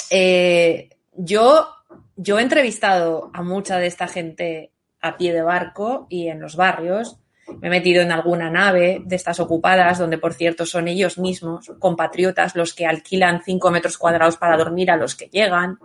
Eh, 0.10 0.90
yo, 1.16 1.68
yo 2.16 2.40
he 2.40 2.42
entrevistado 2.42 3.30
a 3.34 3.44
mucha 3.44 3.78
de 3.78 3.88
esta 3.88 4.08
gente 4.08 4.72
a 5.02 5.18
pie 5.18 5.34
de 5.34 5.44
barco 5.44 6.08
y 6.10 6.28
en 6.28 6.40
los 6.40 6.56
barrios 6.56 7.20
me 7.60 7.68
he 7.68 7.70
metido 7.70 8.02
en 8.02 8.12
alguna 8.12 8.50
nave 8.50 9.02
de 9.06 9.16
estas 9.16 9.40
ocupadas, 9.40 10.00
donde 10.00 10.18
por 10.18 10.34
cierto 10.34 10.66
son 10.66 10.88
ellos 10.88 11.18
mismos, 11.18 11.72
compatriotas, 11.80 12.56
los 12.56 12.74
que 12.74 12.86
alquilan 12.86 13.42
cinco 13.44 13.72
metros 13.72 13.98
cuadrados 13.98 14.38
para 14.38 14.58
dormir 14.58 14.92
a 14.92 14.98
los 14.98 15.16
que 15.16 15.28
llegan, 15.28 15.78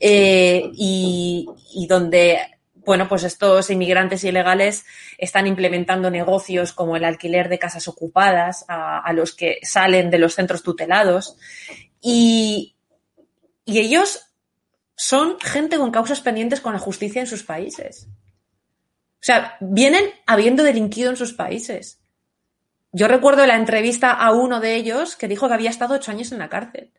eh, 0.00 0.70
y, 0.74 1.46
donde 1.88 2.38
bueno, 2.84 3.08
pues 3.08 3.22
estos 3.22 3.70
inmigrantes 3.70 4.24
ilegales 4.24 4.84
están 5.16 5.46
implementando 5.46 6.10
negocios 6.10 6.72
como 6.72 6.96
el 6.96 7.04
alquiler 7.04 7.48
de 7.48 7.58
casas 7.58 7.86
ocupadas 7.86 8.64
a, 8.66 9.12
los 9.12 9.34
que 9.34 9.58
salen 9.62 10.10
de 10.10 10.18
los 10.18 10.34
centros 10.34 10.64
tutelados. 10.64 11.36
Y, 12.00 12.74
y, 13.64 13.78
ellos 13.78 14.32
son 14.96 15.38
gente 15.38 15.78
con 15.78 15.92
causas 15.92 16.20
pendientes 16.20 16.60
con 16.60 16.72
la 16.72 16.80
justicia 16.80 17.20
en 17.20 17.28
sus 17.28 17.44
países. 17.44 18.08
O 19.22 19.24
sea, 19.24 19.56
vienen 19.60 20.04
habiendo 20.26 20.64
delinquido 20.64 21.08
en 21.08 21.16
sus 21.16 21.32
países. 21.32 22.00
Yo 22.90 23.06
recuerdo 23.06 23.46
la 23.46 23.54
entrevista 23.54 24.10
a 24.10 24.32
uno 24.32 24.58
de 24.58 24.74
ellos 24.74 25.14
que 25.14 25.28
dijo 25.28 25.46
que 25.46 25.54
había 25.54 25.70
estado 25.70 25.94
ocho 25.94 26.10
años 26.10 26.32
en 26.32 26.40
la 26.40 26.48
cárcel. 26.48 26.90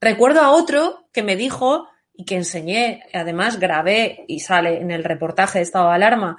Recuerdo 0.00 0.40
a 0.40 0.52
otro 0.52 1.04
que 1.12 1.22
me 1.22 1.36
dijo 1.36 1.86
y 2.14 2.24
que 2.24 2.36
enseñé, 2.36 3.02
además 3.12 3.60
grabé 3.60 4.24
y 4.26 4.40
sale 4.40 4.80
en 4.80 4.90
el 4.90 5.04
reportaje 5.04 5.58
de 5.58 5.64
estado 5.64 5.90
de 5.90 5.96
alarma, 5.96 6.38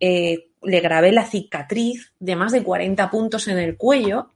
eh, 0.00 0.50
le 0.62 0.80
grabé 0.80 1.12
la 1.12 1.24
cicatriz 1.24 2.12
de 2.18 2.36
más 2.36 2.52
de 2.52 2.62
40 2.62 3.10
puntos 3.10 3.48
en 3.48 3.58
el 3.58 3.78
cuello, 3.78 4.28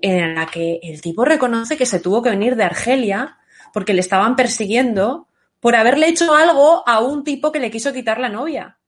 en 0.00 0.34
la 0.34 0.46
que 0.46 0.80
el 0.82 1.00
tipo 1.00 1.24
reconoce 1.24 1.76
que 1.76 1.86
se 1.86 2.00
tuvo 2.00 2.20
que 2.20 2.30
venir 2.30 2.56
de 2.56 2.64
Argelia 2.64 3.38
porque 3.72 3.94
le 3.94 4.00
estaban 4.00 4.34
persiguiendo 4.34 5.28
por 5.60 5.76
haberle 5.76 6.08
hecho 6.08 6.34
algo 6.34 6.82
a 6.84 6.98
un 6.98 7.22
tipo 7.22 7.52
que 7.52 7.60
le 7.60 7.70
quiso 7.70 7.92
quitar 7.92 8.18
la 8.18 8.28
novia. 8.28 8.78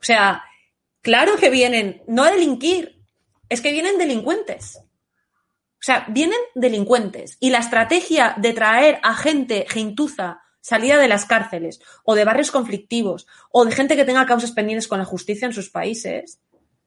O 0.00 0.04
sea, 0.04 0.44
claro 1.02 1.36
que 1.36 1.50
vienen, 1.50 2.02
no 2.06 2.24
a 2.24 2.30
delinquir, 2.30 3.02
es 3.48 3.60
que 3.60 3.72
vienen 3.72 3.98
delincuentes. 3.98 4.76
O 4.76 5.82
sea, 5.82 6.06
vienen 6.08 6.38
delincuentes. 6.54 7.36
Y 7.40 7.50
la 7.50 7.58
estrategia 7.58 8.34
de 8.36 8.52
traer 8.52 9.00
a 9.02 9.14
gente 9.14 9.66
gentuza 9.68 10.42
salida 10.60 10.98
de 10.98 11.08
las 11.08 11.24
cárceles 11.24 11.80
o 12.04 12.14
de 12.14 12.24
barrios 12.24 12.50
conflictivos 12.50 13.26
o 13.50 13.64
de 13.64 13.72
gente 13.72 13.96
que 13.96 14.04
tenga 14.04 14.26
causas 14.26 14.52
pendientes 14.52 14.88
con 14.88 14.98
la 14.98 15.06
justicia 15.06 15.46
en 15.46 15.54
sus 15.54 15.70
países 15.70 16.40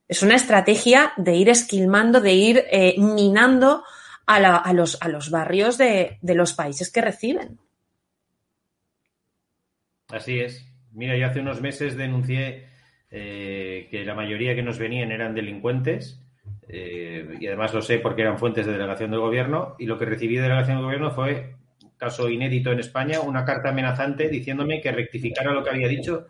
es 0.07 0.21
una 0.21 0.35
estrategia 0.35 1.13
de 1.17 1.35
ir 1.35 1.49
esquilmando, 1.49 2.21
de 2.21 2.33
ir 2.33 2.65
eh, 2.69 2.95
minando 2.99 3.83
a, 4.27 4.73
los, 4.73 4.99
barrios 5.31 5.77
de, 5.77 6.19
de 6.21 6.35
los 6.35 6.53
países 6.53 6.91
que 6.91 7.01
reciben. 7.01 7.59
Así 10.09 10.39
es. 10.39 10.65
Mira, 10.91 11.17
yo 11.17 11.25
hace 11.25 11.39
unos 11.39 11.61
meses 11.61 11.97
denuncié 11.97 12.69
eh, 13.15 13.87
que 13.91 14.03
la 14.03 14.15
mayoría 14.15 14.55
que 14.55 14.63
nos 14.63 14.79
venían 14.79 15.11
eran 15.11 15.35
delincuentes, 15.35 16.19
eh, 16.67 17.37
y 17.39 17.45
además 17.45 17.71
lo 17.71 17.83
sé 17.83 17.99
porque 17.99 18.23
eran 18.23 18.39
fuentes 18.39 18.65
de 18.65 18.71
delegación 18.71 19.11
del 19.11 19.19
gobierno, 19.19 19.75
y 19.77 19.85
lo 19.85 19.99
que 19.99 20.05
recibí 20.05 20.35
de 20.35 20.41
delegación 20.41 20.77
del 20.77 20.85
gobierno 20.85 21.11
fue, 21.11 21.53
caso 21.95 22.27
inédito 22.27 22.71
en 22.71 22.79
España, 22.79 23.19
una 23.19 23.45
carta 23.45 23.69
amenazante 23.69 24.29
diciéndome 24.29 24.81
que 24.81 24.91
rectificara 24.91 25.53
lo 25.53 25.63
que 25.63 25.69
había 25.69 25.87
dicho. 25.87 26.25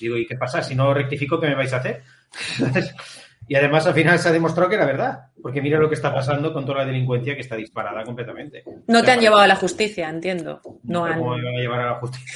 Digo, 0.00 0.16
¿y 0.16 0.26
qué 0.26 0.36
pasa? 0.36 0.60
Si 0.60 0.74
no 0.74 0.92
rectifico, 0.92 1.38
¿qué 1.38 1.46
me 1.46 1.54
vais 1.54 1.72
a 1.72 1.76
hacer? 1.76 2.02
y 3.46 3.54
además 3.54 3.86
al 3.86 3.94
final 3.94 4.18
se 4.18 4.28
ha 4.28 4.32
demostrado 4.32 4.68
que 4.68 4.74
era 4.74 4.86
verdad, 4.86 5.26
porque 5.40 5.62
mira 5.62 5.78
lo 5.78 5.88
que 5.88 5.94
está 5.94 6.12
pasando 6.12 6.52
con 6.52 6.66
toda 6.66 6.78
la 6.78 6.86
delincuencia 6.86 7.36
que 7.36 7.42
está 7.42 7.54
disparada 7.54 8.02
completamente. 8.02 8.64
No 8.88 9.04
te 9.04 9.12
han 9.12 9.20
llevado 9.20 9.42
a 9.42 9.46
la 9.46 9.54
justicia, 9.54 10.08
entiendo. 10.08 10.60
No 10.82 11.06
¿Cómo 11.06 11.36
me 11.36 11.44
van 11.44 11.54
a 11.54 11.60
llevar 11.60 11.80
a 11.80 11.86
la 11.92 11.94
justicia? 12.00 12.34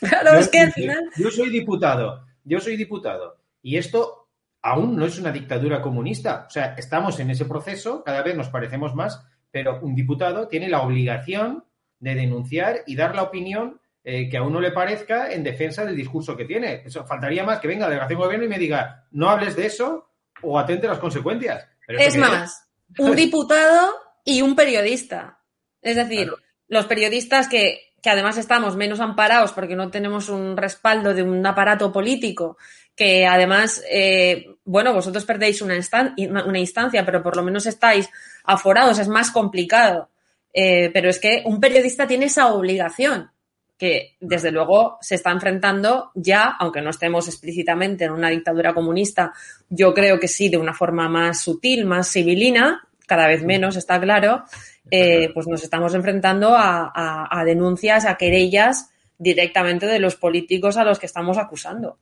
claro, 0.00 0.38
es 0.38 0.48
que 0.48 0.60
al 0.60 0.72
final... 0.72 0.98
Yo 1.16 1.30
soy 1.30 1.48
diputado 1.48 2.33
yo 2.44 2.60
soy 2.60 2.76
diputado 2.76 3.38
y 3.62 3.76
esto 3.76 4.28
aún 4.62 4.96
no 4.96 5.04
es 5.04 5.18
una 5.18 5.32
dictadura 5.32 5.82
comunista. 5.82 6.44
O 6.46 6.50
sea, 6.50 6.74
estamos 6.78 7.20
en 7.20 7.30
ese 7.30 7.44
proceso, 7.44 8.02
cada 8.02 8.22
vez 8.22 8.36
nos 8.36 8.48
parecemos 8.48 8.94
más, 8.94 9.22
pero 9.50 9.78
un 9.82 9.94
diputado 9.94 10.48
tiene 10.48 10.68
la 10.68 10.82
obligación 10.82 11.64
de 11.98 12.14
denunciar 12.14 12.82
y 12.86 12.96
dar 12.96 13.14
la 13.14 13.22
opinión 13.24 13.80
eh, 14.02 14.28
que 14.28 14.36
a 14.36 14.42
uno 14.42 14.60
le 14.60 14.72
parezca 14.72 15.32
en 15.32 15.42
defensa 15.42 15.84
del 15.84 15.96
discurso 15.96 16.36
que 16.36 16.44
tiene. 16.44 16.82
Eso 16.84 17.06
faltaría 17.06 17.44
más 17.44 17.60
que 17.60 17.68
venga 17.68 17.86
la 17.86 17.90
delegación 17.90 18.18
de 18.18 18.24
gobierno 18.24 18.46
y 18.46 18.50
me 18.50 18.58
diga, 18.58 19.06
no 19.12 19.30
hables 19.30 19.56
de 19.56 19.66
eso 19.66 20.10
o 20.42 20.58
atente 20.58 20.86
a 20.86 20.90
las 20.90 20.98
consecuencias. 20.98 21.66
es 21.88 22.16
más, 22.16 22.68
un 22.98 23.16
diputado 23.16 23.94
y 24.24 24.42
un 24.42 24.56
periodista. 24.56 25.40
Es 25.80 25.96
decir, 25.96 26.32
los 26.68 26.86
periodistas 26.86 27.48
que, 27.48 27.93
que 28.04 28.10
además 28.10 28.36
estamos 28.36 28.76
menos 28.76 29.00
amparados 29.00 29.52
porque 29.52 29.74
no 29.74 29.90
tenemos 29.90 30.28
un 30.28 30.58
respaldo 30.58 31.14
de 31.14 31.22
un 31.22 31.44
aparato 31.46 31.90
político 31.90 32.58
que 32.94 33.24
además, 33.24 33.82
eh, 33.90 34.56
bueno, 34.62 34.92
vosotros 34.92 35.24
perdéis 35.24 35.62
una, 35.62 35.74
instancia, 35.74 37.06
pero 37.06 37.22
por 37.22 37.34
lo 37.34 37.42
menos 37.42 37.64
estáis 37.64 38.10
aforados, 38.44 38.98
es 38.98 39.08
más 39.08 39.30
complicado. 39.30 40.10
Eh, 40.52 40.90
pero 40.92 41.08
es 41.08 41.18
que 41.18 41.44
un 41.46 41.58
periodista 41.58 42.06
tiene 42.06 42.26
esa 42.26 42.52
obligación, 42.52 43.30
que 43.78 44.16
desde 44.20 44.50
luego 44.50 44.98
se 45.00 45.14
está 45.14 45.30
enfrentando 45.30 46.10
ya, 46.14 46.56
aunque 46.60 46.82
no 46.82 46.90
estemos 46.90 47.26
explícitamente 47.26 48.04
en 48.04 48.12
una 48.12 48.28
dictadura 48.28 48.74
comunista, 48.74 49.32
yo 49.70 49.94
creo 49.94 50.20
que 50.20 50.28
sí, 50.28 50.50
de 50.50 50.58
una 50.58 50.74
forma 50.74 51.08
más 51.08 51.40
sutil, 51.40 51.86
más 51.86 52.12
civilina, 52.12 52.86
cada 53.06 53.26
vez 53.26 53.42
menos, 53.42 53.76
está 53.76 54.00
claro, 54.00 54.44
eh, 54.90 55.30
pues 55.34 55.46
nos 55.46 55.62
estamos 55.62 55.94
enfrentando 55.94 56.54
a, 56.56 57.28
a 57.30 57.44
denuncias, 57.44 58.04
a 58.04 58.16
querellas 58.16 58.90
directamente 59.18 59.86
de 59.86 59.98
los 59.98 60.16
políticos 60.16 60.76
a 60.76 60.84
los 60.84 60.98
que 60.98 61.06
estamos 61.06 61.38
acusando. 61.38 61.98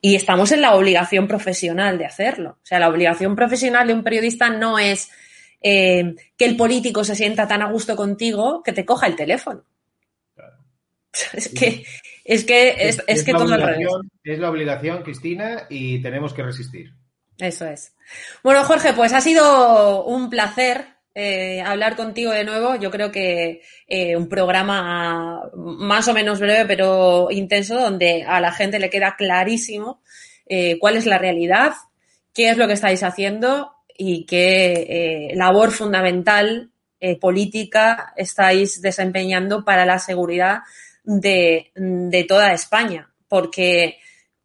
Y 0.00 0.14
estamos 0.14 0.50
en 0.52 0.62
la 0.62 0.74
obligación 0.74 1.28
profesional 1.28 1.98
de 1.98 2.06
hacerlo. 2.06 2.58
O 2.62 2.66
sea, 2.66 2.78
la 2.78 2.88
obligación 2.88 3.36
profesional 3.36 3.86
de 3.86 3.94
un 3.94 4.02
periodista 4.02 4.48
no 4.48 4.78
es 4.78 5.10
eh, 5.62 6.14
que 6.38 6.46
el 6.46 6.56
político 6.56 7.04
se 7.04 7.14
sienta 7.14 7.46
tan 7.46 7.60
a 7.62 7.70
gusto 7.70 7.96
contigo 7.96 8.62
que 8.62 8.72
te 8.72 8.84
coja 8.84 9.06
el 9.06 9.16
teléfono. 9.16 9.64
Es 11.32 11.48
que 11.48 11.84
es 12.24 12.44
que 12.44 12.88
es, 12.88 13.02
es, 13.08 13.24
que 13.24 13.32
todo 13.32 13.56
Es 14.22 14.38
la 14.38 14.48
obligación, 14.48 15.02
Cristina, 15.02 15.66
y 15.68 16.00
tenemos 16.00 16.32
que 16.32 16.44
resistir. 16.44 16.92
Eso 17.40 17.66
es. 17.66 17.94
Bueno, 18.42 18.64
Jorge, 18.64 18.92
pues 18.92 19.12
ha 19.12 19.20
sido 19.20 20.04
un 20.04 20.30
placer 20.30 20.84
eh, 21.14 21.60
hablar 21.60 21.96
contigo 21.96 22.32
de 22.32 22.44
nuevo. 22.44 22.76
Yo 22.76 22.90
creo 22.90 23.10
que 23.10 23.62
eh, 23.88 24.16
un 24.16 24.28
programa 24.28 25.50
más 25.54 26.06
o 26.08 26.14
menos 26.14 26.38
breve, 26.38 26.66
pero 26.66 27.28
intenso, 27.30 27.78
donde 27.78 28.22
a 28.22 28.40
la 28.40 28.52
gente 28.52 28.78
le 28.78 28.90
queda 28.90 29.16
clarísimo 29.16 30.02
eh, 30.46 30.78
cuál 30.78 30.96
es 30.96 31.06
la 31.06 31.18
realidad, 31.18 31.72
qué 32.32 32.50
es 32.50 32.56
lo 32.56 32.66
que 32.66 32.74
estáis 32.74 33.02
haciendo 33.02 33.72
y 33.96 34.24
qué 34.24 35.32
labor 35.34 35.72
fundamental 35.72 36.70
política 37.20 38.12
estáis 38.16 38.80
desempeñando 38.80 39.64
para 39.64 39.84
la 39.84 39.98
seguridad 39.98 40.60
de, 41.04 41.70
de 41.74 42.24
toda 42.24 42.52
España. 42.52 43.10
Porque 43.28 43.98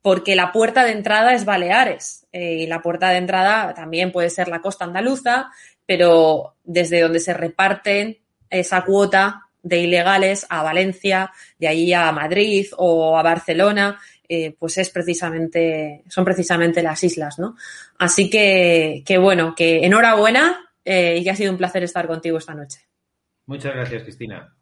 porque 0.05 0.35
la 0.35 0.51
puerta 0.51 0.85
de 0.85 0.91
entrada 0.91 1.33
es 1.33 1.45
Baleares 1.45 2.27
y 2.31 2.67
la 2.67 2.83
puerta 2.83 3.09
de 3.09 3.17
entrada 3.17 3.73
también 3.73 4.11
puede 4.11 4.29
ser 4.29 4.49
la 4.49 4.61
costa 4.61 4.85
andaluza, 4.85 5.49
pero 5.83 6.57
desde 6.63 7.01
donde 7.01 7.19
se 7.19 7.33
reparten 7.33 8.19
esa 8.51 8.83
cuota 8.83 9.47
de 9.63 9.79
ilegales 9.79 10.45
a 10.47 10.61
Valencia, 10.61 11.31
de 11.57 11.69
allí 11.69 11.91
a 11.91 12.11
Madrid 12.11 12.67
o 12.77 13.17
a 13.17 13.23
Barcelona, 13.23 13.99
eh, 14.29 14.55
pues 14.59 14.77
es 14.77 14.91
precisamente, 14.91 16.03
son 16.07 16.23
precisamente 16.23 16.83
las 16.83 17.03
islas, 17.03 17.39
¿no? 17.39 17.55
Así 17.97 18.29
que, 18.29 19.01
que 19.03 19.17
bueno, 19.17 19.55
que 19.55 19.87
enhorabuena 19.87 20.69
eh, 20.83 21.17
y 21.17 21.23
que 21.23 21.31
ha 21.31 21.35
sido 21.35 21.51
un 21.51 21.57
placer 21.57 21.81
estar 21.81 22.05
contigo 22.05 22.37
esta 22.37 22.53
noche. 22.53 22.81
Muchas 23.47 23.73
gracias, 23.73 24.03
Cristina. 24.03 24.55